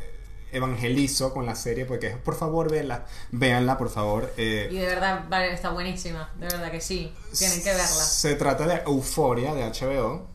evangelizo 0.51 1.33
con 1.33 1.45
la 1.45 1.55
serie, 1.55 1.85
porque 1.85 2.07
es, 2.07 2.17
por 2.17 2.35
favor, 2.35 2.71
véanla, 2.71 3.05
véanla, 3.31 3.77
por 3.77 3.89
favor. 3.89 4.33
eh, 4.37 4.69
Y 4.71 4.75
de 4.77 4.85
verdad 4.85 5.25
vale, 5.29 5.53
está 5.53 5.69
buenísima, 5.71 6.31
de 6.37 6.47
verdad 6.47 6.71
que 6.71 6.79
sí. 6.81 7.13
Tienen 7.37 7.59
que 7.63 7.69
verla. 7.69 7.85
Se 7.85 8.35
trata 8.35 8.65
de 8.67 8.75
Euforia 8.85 9.53
de 9.53 9.63
HBO. 9.63 10.27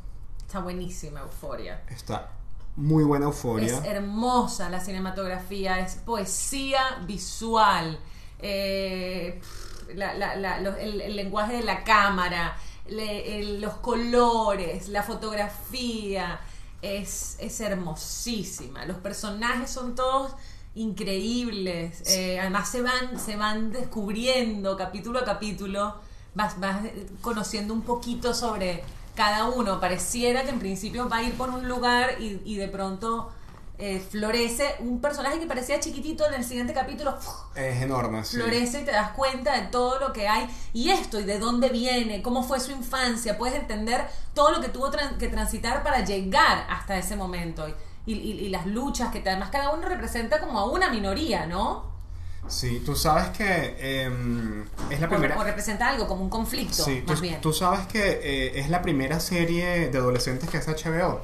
Está 0.46 0.60
buenísima, 0.60 1.20
Euforia. 1.20 1.82
Está 1.88 2.30
muy 2.76 3.04
buena 3.04 3.26
Euforia. 3.26 3.78
Es 3.78 3.84
hermosa 3.84 4.68
la 4.70 4.80
cinematografía, 4.80 5.78
es 5.80 5.96
poesía 5.96 6.80
visual, 7.06 7.98
eh, 8.40 9.40
pff, 9.40 9.94
la- 9.94 10.14
la- 10.14 10.36
la- 10.36 10.60
lo- 10.60 10.76
el, 10.76 11.00
el 11.00 11.16
lenguaje 11.16 11.56
de 11.58 11.62
la 11.64 11.84
cámara, 11.84 12.56
le- 12.88 13.38
el- 13.40 13.60
los 13.60 13.74
colores, 13.74 14.88
la 14.88 15.02
fotografía, 15.02 16.40
es, 16.80 17.36
es 17.38 17.60
hermosísima. 17.60 18.84
Los 18.86 18.96
personajes 18.98 19.70
son 19.70 19.94
todos 19.94 20.32
increíbles, 20.74 22.02
eh, 22.06 22.40
además 22.40 22.68
se 22.68 22.82
van, 22.82 23.18
se 23.18 23.36
van 23.36 23.70
descubriendo 23.72 24.76
capítulo 24.76 25.18
a 25.20 25.24
capítulo, 25.24 25.94
vas, 26.34 26.58
vas 26.58 26.80
conociendo 27.20 27.74
un 27.74 27.82
poquito 27.82 28.32
sobre 28.34 28.82
cada 29.14 29.46
uno. 29.48 29.80
Pareciera 29.80 30.42
que 30.44 30.50
en 30.50 30.58
principio 30.58 31.08
va 31.08 31.18
a 31.18 31.22
ir 31.22 31.34
por 31.34 31.50
un 31.50 31.68
lugar 31.68 32.20
y, 32.20 32.40
y 32.44 32.56
de 32.56 32.68
pronto 32.68 33.30
eh, 33.78 34.00
florece 34.10 34.76
un 34.80 35.00
personaje 35.00 35.40
que 35.40 35.46
parecía 35.46 35.80
chiquitito 35.80 36.26
en 36.26 36.34
el 36.34 36.44
siguiente 36.44 36.72
capítulo. 36.72 37.16
Es 37.54 37.82
enorme, 37.82 38.24
sí. 38.24 38.36
Florece 38.36 38.82
y 38.82 38.84
te 38.84 38.92
das 38.92 39.10
cuenta 39.10 39.54
de 39.60 39.66
todo 39.68 39.98
lo 39.98 40.12
que 40.12 40.28
hay 40.28 40.46
y 40.72 40.90
esto 40.90 41.18
y 41.18 41.24
de 41.24 41.38
dónde 41.38 41.68
viene, 41.70 42.22
cómo 42.22 42.42
fue 42.42 42.60
su 42.60 42.70
infancia, 42.72 43.36
puedes 43.38 43.56
entender 43.58 44.06
todo 44.34 44.50
lo 44.52 44.60
que 44.60 44.68
tuvo 44.68 44.90
que 45.18 45.28
transitar 45.28 45.82
para 45.82 46.04
llegar 46.04 46.66
hasta 46.70 46.96
ese 46.96 47.16
momento 47.16 47.68
y, 48.06 48.12
y- 48.14 48.48
las 48.48 48.66
luchas 48.66 49.10
que 49.10 49.20
te- 49.20 49.30
además 49.30 49.50
cada 49.50 49.70
uno 49.70 49.88
representa 49.88 50.40
como 50.40 50.58
a 50.58 50.64
una 50.70 50.88
minoría, 50.90 51.46
¿no? 51.46 51.91
Sí, 52.48 52.82
tú 52.84 52.94
sabes 52.94 53.28
que 53.30 53.76
em, 53.78 54.64
es 54.90 55.00
la 55.00 55.08
primera... 55.08 55.38
o 55.38 55.44
representa 55.44 55.88
algo 55.88 56.06
como 56.06 56.22
un 56.22 56.28
conflicto, 56.28 56.84
Sí, 56.84 57.02
más 57.06 57.16
tú, 57.16 57.22
bien. 57.22 57.40
tú 57.40 57.52
sabes 57.52 57.86
que 57.86 58.20
eh, 58.22 58.60
es 58.60 58.68
la 58.68 58.82
primera 58.82 59.20
serie 59.20 59.88
de 59.88 59.98
adolescentes 59.98 60.50
que 60.50 60.58
hace 60.58 60.72
HBO. 60.72 61.22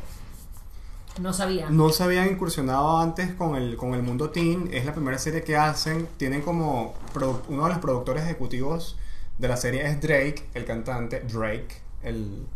No 1.21 1.33
sabía. 1.33 1.69
No 1.69 1.91
se 1.91 2.05
habían 2.05 2.29
incursionado 2.29 2.99
antes 2.99 3.35
con 3.35 3.57
el, 3.57 3.77
con 3.77 3.95
el 3.95 4.03
mundo 4.03 4.31
teen. 4.31 4.71
Es 4.73 4.85
la 4.85 4.95
primera 4.95 5.19
serie 5.19 5.43
que 5.43 5.57
hacen. 5.57 6.09
Tienen 6.17 6.43
como 6.43 6.95
uno 7.49 7.65
de 7.65 7.71
los 7.71 7.79
productores 7.79 8.23
ejecutivos 8.23 8.97
de 9.37 9.49
la 9.49 9.57
serie 9.57 9.87
es 9.87 10.01
Drake, 10.01 10.49
el 10.55 10.65
cantante 10.65 11.21
Drake, 11.21 11.83
el, 12.03 12.47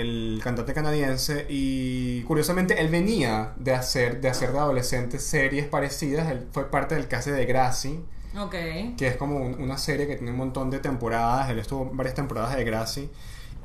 el 0.00 0.40
cantante 0.42 0.72
canadiense. 0.74 1.46
Y 1.48 2.22
curiosamente 2.22 2.80
él 2.80 2.88
venía 2.88 3.52
de 3.56 3.72
hacer 3.74 4.20
de 4.20 4.28
hacer 4.28 4.52
de 4.52 4.58
adolescentes 4.58 5.22
series 5.24 5.66
parecidas. 5.66 6.30
Él 6.30 6.46
fue 6.52 6.70
parte 6.70 6.94
del 6.94 7.08
caso 7.08 7.30
de 7.32 7.44
Gracie 7.46 8.00
Ok. 8.38 8.52
que 8.96 9.06
es 9.08 9.16
como 9.16 9.36
un- 9.36 9.60
una 9.62 9.78
serie 9.78 10.06
que 10.06 10.16
tiene 10.16 10.30
un 10.32 10.36
montón 10.38 10.70
de 10.70 10.78
temporadas. 10.78 11.50
Él 11.50 11.58
estuvo 11.58 11.84
varias 11.92 12.14
temporadas 12.14 12.56
de 12.56 12.64
Gracie. 12.64 13.08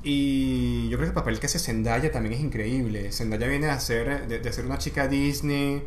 Y 0.06 0.90
yo 0.90 0.98
creo 0.98 1.08
que 1.08 1.12
el 1.12 1.14
papel 1.14 1.40
que 1.40 1.46
hace 1.46 1.60
Zendaya 1.60 2.12
también 2.12 2.34
es 2.34 2.42
increíble. 2.42 3.12
Zendaya 3.12 3.48
viene 3.48 3.68
de 3.68 3.80
ser, 3.80 4.28
de, 4.28 4.40
de 4.40 4.54
ser 4.54 4.66
una 4.66 4.78
chica 4.78 5.08
Disney, 5.08 5.84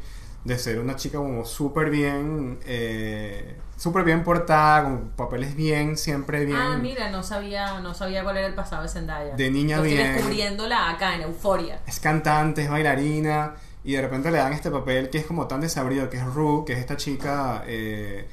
de 0.47 0.59
ser 0.59 0.79
una 0.79 0.95
chica 0.95 1.19
como 1.19 1.45
súper 1.45 1.91
bien, 1.91 2.61
eh, 2.65 3.57
súper 3.77 4.05
bien 4.05 4.23
portada, 4.23 4.85
con 4.85 5.11
papeles 5.11 5.57
bien, 5.57 5.97
siempre 5.97 6.45
bien. 6.45 6.57
Ah, 6.57 6.79
mira, 6.81 7.11
no 7.11 7.25
sabía, 7.25 7.81
no 7.81 7.95
sabía 7.95 8.23
cuál 8.23 8.37
era 8.37 8.47
el 8.47 8.55
pasado 8.55 8.83
de 8.85 8.89
Zendaya. 8.89 9.35
De 9.35 9.51
niña 9.51 9.81
bien. 9.81 10.15
descubriéndola 10.15 10.91
acá 10.91 11.17
en 11.17 11.23
Euforia. 11.23 11.81
Es 11.87 11.99
cantante, 11.99 12.63
es 12.63 12.71
bailarina, 12.71 13.57
y 13.83 13.95
de 13.95 14.03
repente 14.03 14.31
le 14.31 14.39
dan 14.39 14.53
este 14.53 14.71
papel 14.71 15.11
que 15.11 15.19
es 15.19 15.27
como 15.27 15.49
tan 15.49 15.61
desabrido, 15.61 16.09
que 16.09 16.19
es 16.19 16.25
Rue, 16.25 16.65
que 16.65 16.75
es 16.75 16.79
esta 16.79 16.97
chica 16.97 17.65
eh, 17.67 18.29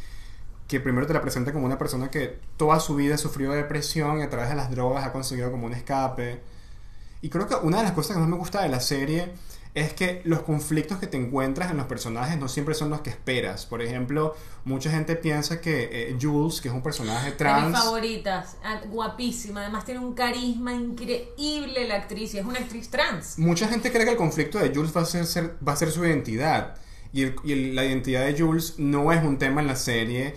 que 0.67 0.80
primero 0.80 1.08
te 1.08 1.13
la 1.13 1.21
presenta 1.21 1.52
como 1.52 1.65
una 1.65 1.80
persona 1.80 2.12
que 2.12 2.39
toda 2.58 2.80
su 2.80 2.95
vida 2.95 3.17
sufrió 3.17 3.52
depresión 3.54 4.19
y 4.19 4.21
a 4.21 4.30
través 4.30 4.49
de 4.49 4.56
las 4.56 4.69
drogas 4.69 5.04
ha 5.04 5.12
conseguido 5.12 5.49
como 5.49 5.65
un 5.65 5.73
escape. 5.73 6.41
Y 7.21 7.30
creo 7.30 7.47
que 7.47 7.56
una 7.56 7.78
de 7.78 7.84
las 7.84 7.93
cosas 7.93 8.15
que 8.15 8.19
más 8.19 8.30
me 8.30 8.38
gusta 8.38 8.62
de 8.62 8.69
la 8.69 8.80
serie 8.80 9.32
es 9.75 9.93
que 9.93 10.21
los 10.23 10.41
conflictos 10.43 10.99
que 10.99 11.07
te 11.07 11.17
encuentras 11.17 11.71
en 11.71 11.77
los 11.77 11.88
personajes 11.88 12.38
no 12.38 12.47
siempre 12.47 12.75
son 12.75 12.91
los 12.91 13.01
que 13.01 13.09
esperas. 13.09 13.65
Por 13.65 13.81
ejemplo, 13.81 14.36
mucha 14.65 14.91
gente 14.91 15.15
piensa 15.15 15.62
que 15.62 15.89
eh, 15.91 16.17
Jules, 16.21 16.62
que 16.62 16.67
es 16.67 16.73
un 16.75 16.83
personaje 16.83 17.25
De 17.25 17.29
mis 17.31 17.38
trans, 17.38 17.77
favoritas. 17.79 18.57
Ah, 18.63 18.81
Guapísima. 18.88 19.62
Además 19.62 19.83
tiene 19.86 19.99
un 20.01 20.13
carisma 20.13 20.73
increíble 20.73 21.88
la 21.88 21.95
actriz. 21.95 22.33
Y 22.33 22.38
es 22.39 22.45
una 22.45 22.59
actriz 22.59 22.89
trans. 22.89 23.38
Mucha 23.39 23.67
gente 23.67 23.91
cree 23.91 24.05
que 24.05 24.12
el 24.12 24.17
conflicto 24.17 24.59
de 24.59 24.69
Jules 24.73 24.95
va 24.95 25.01
a 25.01 25.05
ser, 25.05 25.25
ser- 25.25 25.55
va 25.67 25.73
a 25.73 25.75
ser 25.75 25.89
su 25.91 26.05
identidad. 26.05 26.75
Y, 27.12 27.23
el- 27.23 27.36
y 27.43 27.51
el- 27.53 27.75
la 27.75 27.83
identidad 27.86 28.25
de 28.25 28.39
Jules 28.39 28.75
no 28.77 29.12
es 29.12 29.23
un 29.23 29.38
tema 29.38 29.62
en 29.62 29.67
la 29.67 29.75
serie. 29.75 30.36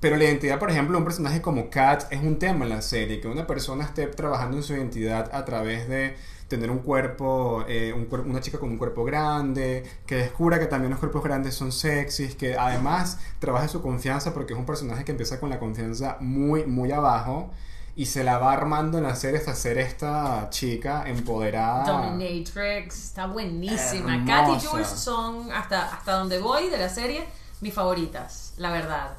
Pero 0.00 0.16
la 0.16 0.24
identidad, 0.24 0.58
por 0.60 0.70
ejemplo, 0.70 0.92
de 0.92 0.98
un 0.98 1.04
personaje 1.04 1.42
como 1.42 1.70
Kat 1.70 2.04
es 2.12 2.20
un 2.22 2.38
tema 2.38 2.64
en 2.64 2.70
la 2.70 2.82
serie. 2.82 3.20
Que 3.20 3.28
una 3.28 3.46
persona 3.46 3.84
esté 3.84 4.06
trabajando 4.06 4.56
en 4.56 4.62
su 4.62 4.72
identidad 4.74 5.28
a 5.34 5.44
través 5.44 5.88
de 5.88 6.16
tener 6.48 6.70
un 6.70 6.78
cuerpo, 6.78 7.64
eh, 7.68 7.92
un 7.94 8.08
cuer- 8.08 8.24
una 8.26 8.40
chica 8.40 8.58
con 8.58 8.70
un 8.70 8.78
cuerpo 8.78 9.04
grande, 9.04 9.84
que 10.06 10.16
descubra 10.16 10.58
que 10.58 10.66
también 10.66 10.90
los 10.90 10.98
cuerpos 10.98 11.22
grandes 11.22 11.54
son 11.54 11.70
sexys, 11.72 12.34
que 12.34 12.56
además 12.56 13.18
trabaje 13.38 13.68
su 13.68 13.82
confianza 13.82 14.32
porque 14.34 14.54
es 14.54 14.58
un 14.58 14.66
personaje 14.66 15.04
que 15.04 15.12
empieza 15.12 15.38
con 15.40 15.50
la 15.50 15.58
confianza 15.58 16.16
muy, 16.20 16.64
muy 16.64 16.90
abajo 16.90 17.50
y 17.94 18.06
se 18.06 18.22
la 18.22 18.38
va 18.38 18.52
armando 18.52 18.96
en 18.98 19.16
serie 19.16 19.38
hasta 19.40 19.54
ser 19.56 19.76
esta 19.76 20.48
chica 20.50 21.02
empoderada. 21.06 21.84
Dominatrix. 21.84 22.96
Está 22.96 23.26
buenísima. 23.26 24.14
Hermosa. 24.14 24.46
Kat 24.46 24.62
y 24.62 24.66
Jules 24.66 24.86
son, 24.88 25.50
hasta, 25.52 25.92
hasta 25.94 26.12
donde 26.12 26.38
voy 26.38 26.68
de 26.68 26.78
la 26.78 26.88
serie, 26.88 27.26
mis 27.60 27.74
favoritas. 27.74 28.54
La 28.56 28.70
verdad. 28.70 29.16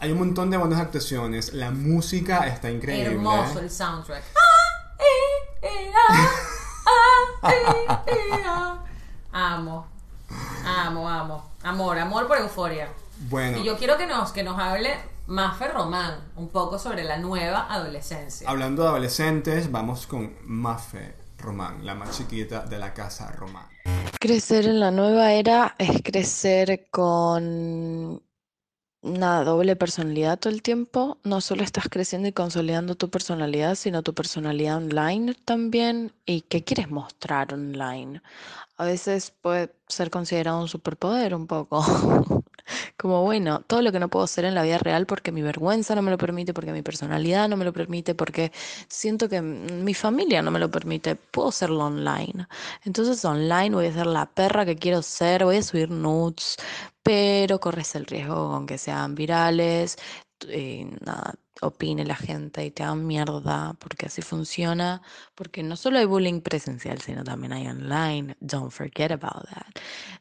Hay 0.00 0.10
un 0.12 0.18
montón 0.18 0.50
de 0.50 0.56
buenas 0.56 0.80
actuaciones. 0.80 1.52
La 1.54 1.70
música 1.70 2.46
está 2.48 2.70
increíble. 2.70 3.12
Hermoso 3.12 3.60
el 3.60 3.70
soundtrack. 3.70 4.22
Ah, 4.36 5.04
eh, 5.04 5.66
eh, 5.68 5.92
ah, 6.08 6.28
ah, 7.42 7.50
eh, 8.06 8.12
eh, 8.12 8.42
ah. 8.46 8.84
Amo. 9.32 9.86
Amo, 10.64 11.08
amo. 11.08 11.50
Amor, 11.62 11.98
amor 11.98 12.26
por 12.26 12.38
euforia. 12.38 12.88
Bueno, 13.28 13.58
Y 13.58 13.64
yo 13.64 13.76
quiero 13.76 13.96
que 13.96 14.06
nos, 14.06 14.32
que 14.32 14.42
nos 14.42 14.58
hable 14.58 14.94
Mafe 15.26 15.68
Román 15.68 16.20
un 16.36 16.48
poco 16.48 16.78
sobre 16.78 17.04
la 17.04 17.18
nueva 17.18 17.66
adolescencia. 17.72 18.48
hablando 18.48 18.82
de 18.82 18.88
adolescentes, 18.88 19.70
vamos 19.70 20.06
con 20.06 20.36
Mafe 20.44 21.14
Román, 21.38 21.84
la 21.84 21.94
más 21.94 22.16
chiquita 22.16 22.60
de 22.60 22.78
la 22.78 22.94
casa 22.94 23.30
Román. 23.32 23.66
Crecer 24.20 24.66
en 24.66 24.80
la 24.80 24.90
nueva 24.90 25.32
era 25.32 25.74
es 25.78 26.02
crecer 26.02 26.88
con 26.90 28.22
una 29.02 29.44
doble 29.44 29.76
personalidad 29.76 30.38
todo 30.38 30.52
el 30.52 30.62
tiempo. 30.62 31.18
No 31.24 31.40
solo 31.40 31.62
estás 31.62 31.88
creciendo 31.88 32.28
y 32.28 32.32
consolidando 32.32 32.94
tu 32.94 33.10
personalidad, 33.10 33.74
sino 33.74 34.02
tu 34.02 34.14
personalidad 34.14 34.76
online 34.78 35.34
también. 35.44 36.12
¿Y 36.26 36.42
qué 36.42 36.64
quieres 36.64 36.90
mostrar 36.90 37.54
online? 37.54 38.22
A 38.76 38.84
veces 38.84 39.32
puede 39.42 39.72
ser 39.88 40.10
considerado 40.10 40.60
un 40.60 40.68
superpoder 40.68 41.34
un 41.34 41.46
poco. 41.46 41.82
Como 42.96 43.22
bueno, 43.24 43.62
todo 43.66 43.82
lo 43.82 43.92
que 43.92 44.00
no 44.00 44.08
puedo 44.08 44.24
hacer 44.24 44.44
en 44.44 44.54
la 44.54 44.62
vida 44.62 44.78
real 44.78 45.06
porque 45.06 45.32
mi 45.32 45.42
vergüenza 45.42 45.94
no 45.94 46.02
me 46.02 46.10
lo 46.10 46.18
permite, 46.18 46.52
porque 46.54 46.72
mi 46.72 46.82
personalidad 46.82 47.48
no 47.48 47.56
me 47.56 47.64
lo 47.64 47.72
permite, 47.72 48.14
porque 48.14 48.52
siento 48.88 49.28
que 49.28 49.40
mi 49.40 49.94
familia 49.94 50.42
no 50.42 50.50
me 50.50 50.58
lo 50.58 50.70
permite, 50.70 51.16
puedo 51.16 51.48
hacerlo 51.48 51.86
online. 51.86 52.46
Entonces 52.84 53.24
online 53.24 53.74
voy 53.74 53.86
a 53.86 53.92
ser 53.92 54.06
la 54.06 54.26
perra 54.26 54.66
que 54.66 54.76
quiero 54.76 55.02
ser, 55.02 55.44
voy 55.44 55.56
a 55.56 55.62
subir 55.62 55.90
nudes, 55.90 56.56
pero 57.08 57.58
corres 57.58 57.94
el 57.94 58.04
riesgo 58.04 58.50
con 58.50 58.66
que 58.66 58.76
sean 58.76 59.14
virales. 59.14 59.96
eh, 60.46 60.86
opine 61.62 62.04
la 62.04 62.14
gente 62.14 62.64
y 62.66 62.70
te 62.70 62.82
hagan 62.82 63.06
mierda, 63.06 63.74
porque 63.78 64.06
así 64.06 64.20
funciona, 64.20 65.00
porque 65.34 65.62
no 65.62 65.74
solo 65.76 65.98
hay 65.98 66.04
bullying 66.04 66.42
presencial, 66.42 67.00
sino 67.00 67.24
también 67.24 67.52
hay 67.54 67.66
online, 67.66 68.36
don't 68.40 68.70
forget 68.70 69.10
about 69.10 69.48
that. 69.48 69.66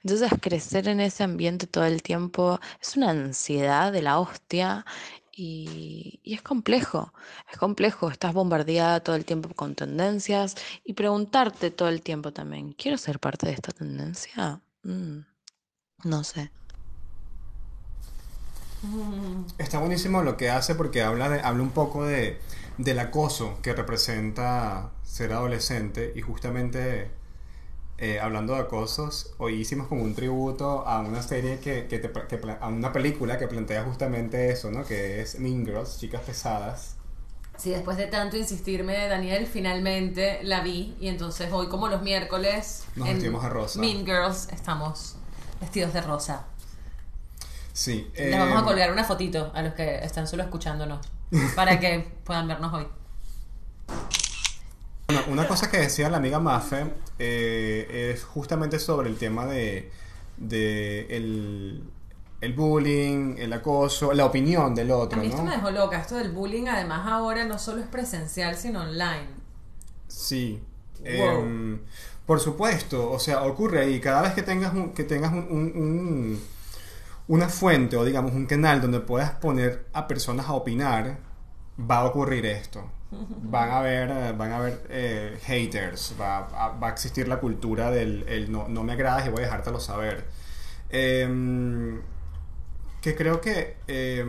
Entonces 0.01 0.31
crecer 0.41 0.87
en 0.87 1.01
ese 1.01 1.23
ambiente 1.23 1.67
todo 1.67 1.83
el 1.83 2.01
tiempo 2.01 2.59
es 2.81 2.95
una 2.95 3.09
ansiedad 3.09 3.91
de 3.91 4.01
la 4.01 4.19
hostia 4.19 4.85
y, 5.31 6.21
y, 6.23 6.35
es 6.35 6.41
complejo, 6.41 7.13
es 7.51 7.57
complejo, 7.57 8.09
estás 8.09 8.33
bombardeada 8.33 9.01
todo 9.01 9.17
el 9.17 9.25
tiempo 9.25 9.49
con 9.53 9.75
tendencias 9.75 10.55
y 10.85 10.93
preguntarte 10.93 11.69
todo 11.69 11.89
el 11.89 12.01
tiempo 12.01 12.31
también, 12.31 12.71
¿quiero 12.73 12.97
ser 12.97 13.19
parte 13.19 13.47
de 13.47 13.53
esta 13.53 13.73
tendencia? 13.73 14.61
Mm, 14.83 15.19
no 16.05 16.23
sé. 16.23 16.49
Está 19.57 19.79
buenísimo 19.79 20.21
lo 20.21 20.37
que 20.37 20.49
hace 20.49 20.75
porque 20.75 21.01
habla, 21.01 21.29
de, 21.29 21.41
habla 21.41 21.63
un 21.63 21.71
poco 21.71 22.05
de, 22.05 22.39
del 22.77 22.99
acoso 22.99 23.57
que 23.61 23.73
representa 23.73 24.91
ser 25.03 25.33
adolescente 25.33 26.13
y 26.15 26.21
justamente 26.21 27.09
eh, 27.99 28.19
hablando 28.19 28.53
de 28.53 28.59
acosos, 28.59 29.33
hoy 29.39 29.55
hicimos 29.55 29.87
como 29.87 30.03
un 30.03 30.13
tributo 30.13 30.87
a 30.87 30.99
una 30.99 31.23
serie 31.23 31.59
que, 31.59 31.87
que, 31.87 31.97
te, 31.97 32.11
que, 32.27 32.39
a 32.59 32.67
una 32.67 32.93
película 32.93 33.39
que 33.39 33.47
plantea 33.47 33.83
justamente 33.83 34.51
eso, 34.51 34.69
¿no? 34.69 34.85
Que 34.85 35.21
es 35.21 35.39
Mean 35.39 35.65
Girls, 35.65 35.99
Chicas 35.99 36.21
Pesadas. 36.21 36.95
Sí, 37.57 37.71
después 37.71 37.97
de 37.97 38.05
tanto 38.05 38.37
insistirme, 38.37 39.07
Daniel, 39.07 39.47
finalmente 39.47 40.39
la 40.43 40.61
vi 40.61 40.95
y 40.99 41.07
entonces 41.07 41.51
hoy 41.51 41.69
como 41.69 41.87
los 41.87 42.03
miércoles 42.03 42.83
nos 42.95 43.07
vestimos 43.07 43.41
de 43.41 43.49
rosa. 43.49 43.79
Mean 43.79 44.05
Girls 44.05 44.47
estamos 44.51 45.15
vestidos 45.59 45.91
de 45.91 46.01
rosa. 46.01 46.45
Sí. 47.77 48.09
Les 48.15 48.39
vamos 48.39 48.55
a 48.55 48.59
em, 48.61 48.65
colgar 48.65 48.91
una 48.91 49.03
fotito 49.03 49.51
a 49.53 49.61
los 49.61 49.75
que 49.75 50.03
están 50.03 50.27
solo 50.27 50.41
escuchándonos 50.41 51.07
para 51.55 51.79
que 51.79 52.07
puedan 52.23 52.47
vernos 52.47 52.73
hoy. 52.73 52.87
Bueno, 55.05 55.21
una 55.27 55.47
cosa 55.47 55.69
que 55.69 55.77
decía 55.77 56.09
la 56.09 56.17
amiga 56.17 56.39
Mafe 56.39 56.91
eh, 57.19 58.13
es 58.15 58.23
justamente 58.23 58.79
sobre 58.79 59.09
el 59.09 59.17
tema 59.17 59.45
de, 59.45 59.91
de 60.37 61.01
el, 61.15 61.83
el, 62.41 62.53
bullying, 62.53 63.35
el 63.37 63.53
acoso, 63.53 64.11
la 64.11 64.25
opinión 64.25 64.73
del 64.73 64.89
otro. 64.89 65.19
A 65.19 65.21
mí 65.21 65.27
esto 65.27 65.43
¿no? 65.43 65.49
me 65.51 65.55
dejó 65.57 65.69
loca. 65.69 65.99
Esto 65.99 66.15
del 66.15 66.31
bullying, 66.31 66.65
además, 66.65 67.05
ahora 67.05 67.45
no 67.45 67.59
solo 67.59 67.79
es 67.83 67.87
presencial, 67.87 68.55
sino 68.55 68.81
online. 68.81 69.27
Sí. 70.07 70.59
Eh, 71.03 71.77
por 72.25 72.39
supuesto, 72.39 73.11
o 73.11 73.19
sea, 73.19 73.43
ocurre 73.43 73.81
ahí. 73.81 73.99
Cada 73.99 74.23
vez 74.23 74.33
que 74.33 74.41
tengas 74.41 74.73
un, 74.73 74.93
que 74.93 75.03
tengas 75.03 75.31
un, 75.31 75.47
un 75.47 76.41
una 77.27 77.49
fuente 77.49 77.97
o 77.97 78.05
digamos 78.05 78.33
un 78.33 78.45
canal 78.45 78.81
donde 78.81 78.99
puedas 78.99 79.31
poner 79.31 79.85
a 79.93 80.07
personas 80.07 80.47
a 80.47 80.53
opinar, 80.53 81.19
va 81.79 81.97
a 81.99 82.05
ocurrir 82.05 82.45
esto. 82.45 82.89
Van 83.09 83.69
a 83.69 83.77
haber, 83.79 84.09
eh, 84.09 84.33
van 84.37 84.51
a 84.51 84.57
haber 84.57 84.85
eh, 84.89 85.39
haters, 85.43 86.15
va 86.19 86.39
a, 86.39 86.69
va 86.77 86.87
a, 86.87 86.91
existir 86.91 87.27
la 87.27 87.39
cultura 87.39 87.89
del 87.89 88.25
el 88.27 88.51
no, 88.51 88.67
no, 88.67 88.83
me 88.83 88.93
agradas 88.93 89.25
y 89.25 89.29
voy 89.29 89.43
a 89.43 89.45
dejártelo 89.45 89.79
saber. 89.79 90.25
Eh, 90.89 91.99
que 93.01 93.15
creo 93.15 93.39
que 93.39 93.77
eh, 93.87 94.25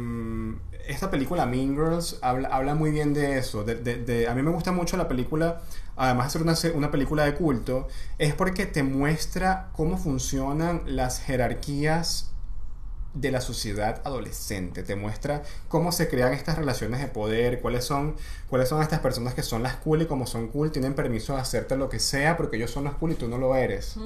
esta 0.87 1.11
película 1.11 1.47
Mean 1.47 1.75
Girls 1.75 2.19
habla, 2.23 2.49
habla 2.49 2.75
muy 2.75 2.91
bien 2.91 3.15
de 3.15 3.39
eso. 3.39 3.65
De, 3.65 3.75
de, 3.75 3.97
de, 4.05 4.29
a 4.29 4.35
mí 4.35 4.43
me 4.43 4.51
gusta 4.51 4.73
mucho 4.73 4.97
la 4.97 5.09
película, 5.09 5.63
además 5.97 6.27
de 6.27 6.31
ser 6.39 6.43
una, 6.43 6.79
una 6.79 6.91
película 6.91 7.25
de 7.25 7.35
culto, 7.35 7.89
es 8.19 8.35
porque 8.35 8.67
te 8.67 8.83
muestra 8.83 9.71
cómo 9.73 9.97
funcionan 9.99 10.83
las 10.87 11.21
jerarquías 11.21 12.31
de 13.15 13.31
la 13.31 13.41
sociedad 13.41 14.01
adolescente. 14.05 14.83
Te 14.83 14.95
muestra 14.97 15.43
cómo 15.69 15.93
se 15.93 16.09
crean 16.09 16.33
estas 16.33 16.59
relaciones 16.59 17.01
de 17.01 17.09
poder, 17.09 17.61
cuáles 17.61 17.85
son, 17.85 18.17
cuáles 18.49 18.69
son 18.69 18.83
estas 18.83 19.01
personas 19.01 19.35
que 19.35 19.43
son 19.43 19.63
las 19.63 19.77
cool 19.77 20.03
y 20.03 20.07
como 20.07 20.27
son 20.27 20.49
cool 20.49 20.71
tienen 20.71 20.95
permiso 20.95 21.35
de 21.35 21.41
hacerte 21.41 21.77
lo 21.77 21.89
que 21.89 21.99
sea 21.99 22.37
porque 22.37 22.57
ellos 22.57 22.71
son 22.71 22.85
las 22.85 22.95
cool 22.95 23.13
y 23.13 23.15
tú 23.15 23.29
no 23.29 23.39
lo 23.39 23.55
eres. 23.57 23.97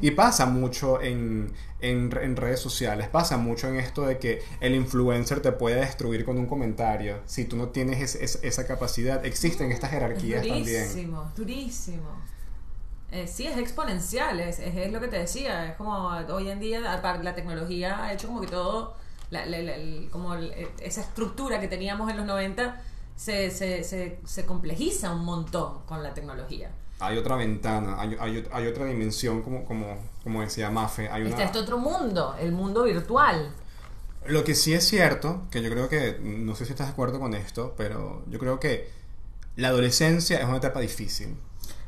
Y 0.00 0.10
pasa 0.12 0.46
mucho 0.46 1.00
en, 1.00 1.52
en, 1.80 2.10
en, 2.20 2.36
redes 2.36 2.60
sociales, 2.60 3.08
pasa 3.08 3.36
mucho 3.36 3.68
en 3.68 3.76
esto 3.76 4.06
de 4.06 4.18
que 4.18 4.42
el 4.60 4.74
influencer 4.74 5.40
te 5.40 5.52
puede 5.52 5.76
destruir 5.76 6.24
con 6.24 6.38
un 6.38 6.46
comentario 6.46 7.20
si 7.26 7.44
tú 7.44 7.56
no 7.56 7.68
tienes 7.68 8.00
es, 8.00 8.14
es, 8.16 8.38
esa 8.42 8.66
capacidad. 8.66 9.24
Existen 9.24 9.70
estas 9.70 9.90
jerarquías 9.90 10.42
durísimo, 10.42 10.56
también. 10.56 10.88
Durísimo, 10.88 11.32
durísimo. 11.36 12.31
Eh, 13.12 13.28
sí, 13.28 13.46
es 13.46 13.58
exponencial, 13.58 14.40
es, 14.40 14.58
es, 14.58 14.74
es, 14.74 14.90
lo 14.90 14.98
que 14.98 15.06
te 15.06 15.18
decía, 15.18 15.66
es 15.66 15.76
como 15.76 16.08
hoy 16.08 16.48
en 16.48 16.58
día 16.60 16.80
la 16.80 17.34
tecnología 17.34 18.02
ha 18.02 18.12
hecho 18.14 18.26
como 18.26 18.40
que 18.40 18.46
todo, 18.46 18.94
la, 19.28 19.44
la, 19.44 19.60
la, 19.60 19.74
como 20.10 20.34
esa 20.34 21.02
estructura 21.02 21.60
que 21.60 21.68
teníamos 21.68 22.10
en 22.10 22.16
los 22.16 22.24
90 22.24 22.80
se, 23.14 23.50
se, 23.50 23.84
se, 23.84 24.18
se, 24.24 24.46
complejiza 24.46 25.12
un 25.12 25.26
montón 25.26 25.82
con 25.84 26.02
la 26.02 26.14
tecnología. 26.14 26.70
Hay 27.00 27.18
otra 27.18 27.36
ventana, 27.36 28.00
hay, 28.00 28.16
hay, 28.18 28.48
hay 28.50 28.66
otra 28.66 28.86
dimensión, 28.86 29.42
como, 29.42 29.66
como, 29.66 29.98
como 30.22 30.40
decía 30.40 30.70
Mafe. 30.70 31.10
Hay 31.10 31.20
una... 31.20 31.30
Está 31.32 31.44
este 31.44 31.58
otro 31.58 31.76
mundo, 31.76 32.34
el 32.40 32.52
mundo 32.52 32.84
virtual. 32.84 33.52
Lo 34.24 34.42
que 34.42 34.54
sí 34.54 34.72
es 34.72 34.88
cierto, 34.88 35.42
que 35.50 35.62
yo 35.62 35.68
creo 35.68 35.90
que, 35.90 36.18
no 36.22 36.54
sé 36.54 36.64
si 36.64 36.70
estás 36.70 36.86
de 36.86 36.92
acuerdo 36.94 37.20
con 37.20 37.34
esto, 37.34 37.74
pero 37.76 38.24
yo 38.28 38.38
creo 38.38 38.58
que 38.58 38.88
la 39.56 39.68
adolescencia 39.68 40.38
es 40.38 40.46
una 40.46 40.56
etapa 40.56 40.80
difícil. 40.80 41.36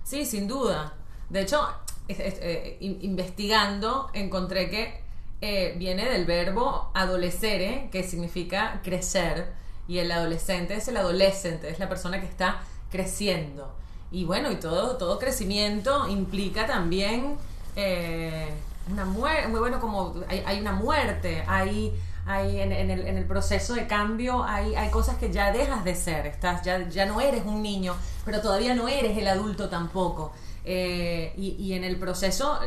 Sí, 0.02 0.26
sin 0.26 0.46
duda. 0.46 0.92
De 1.30 1.40
hecho, 1.40 1.66
eh, 2.08 2.76
investigando 2.80 4.10
encontré 4.12 4.68
que 4.68 5.04
eh, 5.40 5.74
viene 5.76 6.08
del 6.08 6.24
verbo 6.24 6.90
adolescere, 6.94 7.88
que 7.90 8.02
significa 8.02 8.80
crecer, 8.82 9.52
y 9.86 9.98
el 9.98 10.10
adolescente 10.10 10.74
es 10.74 10.88
el 10.88 10.96
adolescente, 10.96 11.68
es 11.68 11.78
la 11.78 11.88
persona 11.88 12.20
que 12.20 12.26
está 12.26 12.62
creciendo. 12.90 13.74
Y 14.10 14.24
bueno, 14.24 14.50
y 14.50 14.56
todo, 14.56 14.96
todo 14.96 15.18
crecimiento 15.18 16.08
implica 16.08 16.66
también 16.66 17.36
eh, 17.76 18.48
una 18.90 19.04
muerte, 19.04 19.48
muy 19.48 19.60
bueno, 19.60 19.80
como 19.80 20.14
hay, 20.28 20.42
hay 20.46 20.60
una 20.60 20.72
muerte, 20.72 21.44
hay 21.46 21.92
hay 22.26 22.60
en, 22.60 22.72
en, 22.72 22.90
el, 22.90 23.06
en, 23.06 23.18
el, 23.18 23.26
proceso 23.26 23.74
de 23.74 23.86
cambio 23.86 24.44
hay, 24.44 24.74
hay 24.74 24.90
cosas 24.90 25.16
que 25.16 25.30
ya 25.30 25.52
dejas 25.52 25.84
de 25.84 25.94
ser, 25.94 26.26
estás, 26.26 26.62
ya, 26.62 26.88
ya 26.88 27.06
no 27.06 27.20
eres 27.20 27.44
un 27.44 27.62
niño, 27.62 27.94
pero 28.24 28.40
todavía 28.40 28.74
no 28.74 28.88
eres 28.88 29.16
el 29.18 29.26
adulto 29.26 29.68
tampoco. 29.68 30.32
Eh, 30.64 31.34
y, 31.36 31.50
y, 31.58 31.74
en 31.74 31.84
el 31.84 31.98
proceso 31.98 32.58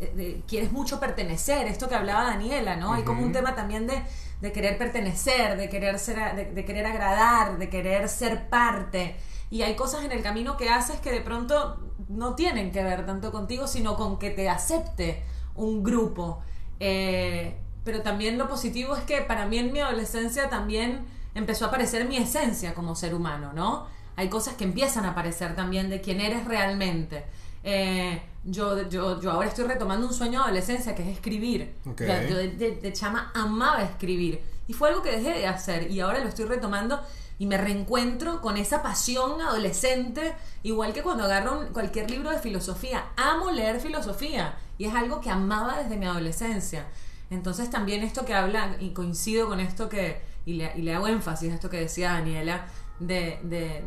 eh, 0.00 0.42
quieres 0.48 0.72
mucho 0.72 0.98
pertenecer, 0.98 1.68
esto 1.68 1.88
que 1.88 1.94
hablaba 1.94 2.24
Daniela, 2.24 2.74
¿no? 2.76 2.88
Uh 2.88 2.92
-huh. 2.92 2.96
Hay 2.96 3.02
como 3.04 3.22
un 3.22 3.32
tema 3.32 3.54
también 3.54 3.86
de, 3.86 4.02
de 4.40 4.52
querer 4.52 4.76
pertenecer, 4.76 5.56
de 5.56 5.68
querer, 5.68 5.98
ser, 6.00 6.34
de, 6.34 6.46
de, 6.46 6.64
querer 6.64 6.86
agradar, 6.86 7.58
de 7.58 7.70
querer 7.70 8.08
ser 8.08 8.48
parte. 8.48 9.16
Y 9.50 9.62
hay 9.62 9.76
cosas 9.76 10.04
en 10.04 10.10
el 10.10 10.22
camino 10.22 10.56
que 10.56 10.68
haces 10.70 10.98
que 11.00 11.12
de 11.12 11.20
pronto 11.20 11.78
no 12.08 12.34
tienen 12.34 12.72
que 12.72 12.82
ver 12.82 13.06
tanto 13.06 13.30
contigo, 13.30 13.68
sino 13.68 13.96
con 13.96 14.18
que 14.18 14.30
te 14.30 14.48
acepte 14.48 15.22
un 15.54 15.84
grupo. 15.84 16.40
Eh, 16.80 17.56
pero 17.86 18.02
también 18.02 18.36
lo 18.36 18.48
positivo 18.48 18.96
es 18.96 19.04
que 19.04 19.22
para 19.22 19.46
mí 19.46 19.58
en 19.58 19.72
mi 19.72 19.78
adolescencia 19.78 20.50
también 20.50 21.06
empezó 21.36 21.66
a 21.66 21.68
aparecer 21.68 22.04
mi 22.08 22.16
esencia 22.16 22.74
como 22.74 22.96
ser 22.96 23.14
humano, 23.14 23.52
¿no? 23.54 23.86
Hay 24.16 24.28
cosas 24.28 24.54
que 24.54 24.64
empiezan 24.64 25.04
a 25.04 25.10
aparecer 25.10 25.54
también 25.54 25.88
de 25.88 26.00
quién 26.00 26.20
eres 26.20 26.44
realmente. 26.46 27.24
Eh, 27.62 28.20
yo, 28.42 28.88
yo, 28.88 29.20
yo 29.20 29.30
ahora 29.30 29.46
estoy 29.46 29.66
retomando 29.66 30.04
un 30.04 30.12
sueño 30.12 30.40
de 30.40 30.46
adolescencia 30.46 30.96
que 30.96 31.04
es 31.04 31.08
escribir. 31.10 31.74
Okay. 31.92 32.26
Yo 32.28 32.36
de, 32.36 32.48
de, 32.48 32.70
de, 32.72 32.92
chama 32.92 33.30
amaba 33.34 33.84
escribir. 33.84 34.40
Y 34.66 34.72
fue 34.72 34.88
algo 34.88 35.00
que 35.00 35.12
dejé 35.12 35.38
de 35.38 35.46
hacer 35.46 35.88
y 35.88 36.00
ahora 36.00 36.18
lo 36.18 36.28
estoy 36.28 36.46
retomando 36.46 37.00
y 37.38 37.46
me 37.46 37.56
reencuentro 37.56 38.40
con 38.40 38.56
esa 38.56 38.82
pasión 38.82 39.40
adolescente, 39.40 40.34
igual 40.64 40.92
que 40.92 41.02
cuando 41.02 41.22
agarro 41.22 41.68
cualquier 41.72 42.10
libro 42.10 42.30
de 42.30 42.40
filosofía. 42.40 43.04
Amo 43.16 43.52
leer 43.52 43.78
filosofía 43.78 44.58
y 44.76 44.86
es 44.86 44.94
algo 44.94 45.20
que 45.20 45.30
amaba 45.30 45.80
desde 45.80 45.96
mi 45.96 46.06
adolescencia. 46.06 46.86
Entonces 47.30 47.70
también 47.70 48.02
esto 48.02 48.24
que 48.24 48.34
habla, 48.34 48.76
y 48.80 48.90
coincido 48.90 49.48
con 49.48 49.60
esto 49.60 49.88
que, 49.88 50.20
y 50.44 50.54
le, 50.54 50.72
y 50.76 50.82
le 50.82 50.94
hago 50.94 51.08
énfasis 51.08 51.50
a 51.52 51.54
esto 51.54 51.68
que 51.70 51.80
decía 51.80 52.12
Daniela, 52.12 52.66
de, 53.00 53.38
de, 53.42 53.82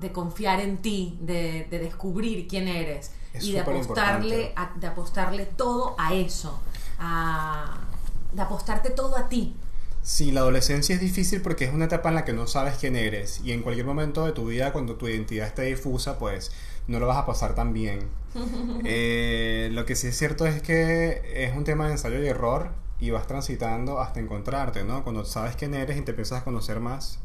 de 0.00 0.12
confiar 0.12 0.60
en 0.60 0.78
ti, 0.78 1.16
de, 1.20 1.66
de, 1.70 1.78
descubrir 1.78 2.46
quién 2.48 2.68
eres 2.68 3.12
es 3.32 3.44
y 3.44 3.52
de 3.52 3.60
apostarle, 3.60 4.52
a, 4.56 4.72
de 4.76 4.86
apostarle 4.86 5.46
todo 5.46 5.94
a 5.98 6.14
eso, 6.14 6.60
a, 6.98 7.78
de 8.32 8.42
apostarte 8.42 8.90
todo 8.90 9.16
a 9.16 9.28
ti. 9.28 9.54
Sí, 10.02 10.32
la 10.32 10.40
adolescencia 10.40 10.96
es 10.96 11.00
difícil 11.00 11.42
porque 11.42 11.64
es 11.64 11.72
una 11.72 11.84
etapa 11.84 12.08
en 12.08 12.16
la 12.16 12.24
que 12.24 12.32
no 12.32 12.48
sabes 12.48 12.74
quién 12.74 12.96
eres 12.96 13.40
y 13.44 13.52
en 13.52 13.62
cualquier 13.62 13.86
momento 13.86 14.26
de 14.26 14.32
tu 14.32 14.46
vida 14.46 14.72
cuando 14.72 14.96
tu 14.96 15.06
identidad 15.06 15.46
esté 15.46 15.62
difusa 15.62 16.18
pues 16.18 16.50
no 16.86 16.98
lo 16.98 17.06
vas 17.06 17.18
a 17.18 17.26
pasar 17.26 17.54
tan 17.54 17.72
bien. 17.72 18.08
eh, 18.84 19.68
lo 19.72 19.84
que 19.84 19.96
sí 19.96 20.08
es 20.08 20.16
cierto 20.16 20.46
es 20.46 20.62
que 20.62 21.22
es 21.34 21.56
un 21.56 21.64
tema 21.64 21.86
de 21.86 21.92
ensayo 21.92 22.22
y 22.22 22.26
error 22.26 22.70
y 22.98 23.10
vas 23.10 23.26
transitando 23.26 24.00
hasta 24.00 24.20
encontrarte, 24.20 24.84
¿no? 24.84 25.02
Cuando 25.02 25.24
sabes 25.24 25.56
quién 25.56 25.74
eres 25.74 25.98
y 25.98 26.02
te 26.02 26.12
empiezas 26.12 26.42
a 26.42 26.44
conocer 26.44 26.80
más, 26.80 27.18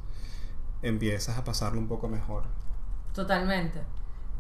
empiezas 0.82 1.38
a 1.38 1.44
pasarlo 1.44 1.80
un 1.80 1.88
poco 1.88 2.08
mejor. 2.08 2.44
Totalmente. 3.14 3.82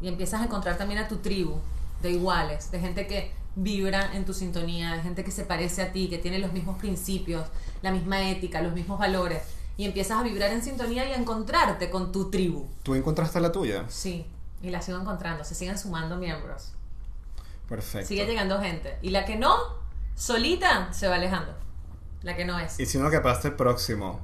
Y 0.01 0.08
empiezas 0.08 0.41
a 0.41 0.45
encontrar 0.45 0.77
también 0.77 0.99
a 0.99 1.08
tu 1.08 1.17
tribu 1.17 1.60
de 2.01 2.12
iguales, 2.12 2.71
de 2.71 2.80
gente 2.80 3.08
que 3.08 3.32
vibra 3.56 4.15
en 4.15 4.25
tu 4.25 4.34
sintonía, 4.34 4.93
de 4.93 5.01
gente 5.01 5.23
que 5.23 5.32
se 5.32 5.43
parece 5.43 5.82
a 5.82 5.91
ti, 5.91 6.10
que 6.10 6.19
tiene 6.19 6.39
los 6.39 6.53
mismos 6.53 6.77
principios, 6.77 7.47
la 7.82 7.91
misma 7.91 8.30
ética, 8.30 8.62
los 8.62 8.73
mismos 8.73 8.99
valores. 8.99 9.43
y 9.80 9.86
empiezas 9.86 10.17
a 10.17 10.23
vibrar 10.23 10.51
en 10.51 10.63
sintonía 10.63 11.08
y 11.08 11.12
a 11.12 11.17
encontrarte 11.17 11.91
con 11.91 12.12
tu 12.12 12.32
tribu. 12.32 12.67
¿Tú 12.82 12.95
encontraste 12.95 13.39
la 13.39 13.51
tuya? 13.51 13.86
Sí, 13.89 14.25
y 14.62 14.70
la 14.70 14.82
sigo 14.82 15.00
encontrando, 15.00 15.43
se 15.43 15.56
siguen 15.56 15.78
sumando 15.78 16.17
miembros. 16.17 16.74
Perfecto. 17.67 18.08
Sigue 18.08 18.26
llegando 18.26 18.60
gente. 18.62 18.98
Y 19.02 19.10
la 19.10 19.26
que 19.26 19.36
no, 19.36 19.56
solita, 20.15 20.91
se 20.93 21.08
va 21.08 21.15
alejando. 21.15 21.54
La 22.24 22.36
que 22.36 22.46
no 22.46 22.58
es. 22.60 22.80
Y 22.80 22.86
si 22.86 22.98
no, 22.98 23.10
que 23.10 23.20
pase 23.20 23.50
el 23.50 23.56
próximo. 23.56 24.22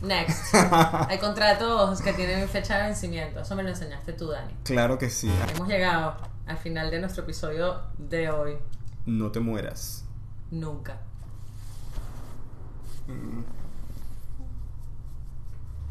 Next. 0.00 0.54
Hay 1.08 1.18
contratos 1.18 2.00
que 2.02 2.12
tienen 2.12 2.48
fecha 2.48 2.78
de 2.78 2.84
vencimiento. 2.84 3.40
Eso 3.40 3.54
me 3.56 3.62
lo 3.62 3.70
enseñaste 3.70 4.12
tú, 4.12 4.28
Dani. 4.28 4.54
Claro 4.64 4.98
que 4.98 5.10
sí. 5.10 5.30
Hemos 5.54 5.68
llegado 5.68 6.16
al 6.46 6.58
final 6.58 6.90
de 6.90 7.00
nuestro 7.00 7.24
episodio 7.24 7.82
de 7.98 8.30
hoy. 8.30 8.58
No 9.06 9.30
te 9.30 9.40
mueras. 9.40 10.04
Nunca. 10.50 10.98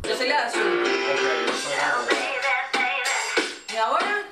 Yo 0.03 0.15
soy 0.15 0.29
la 0.29 0.45
azul. 0.45 0.85
Y 3.75 4.24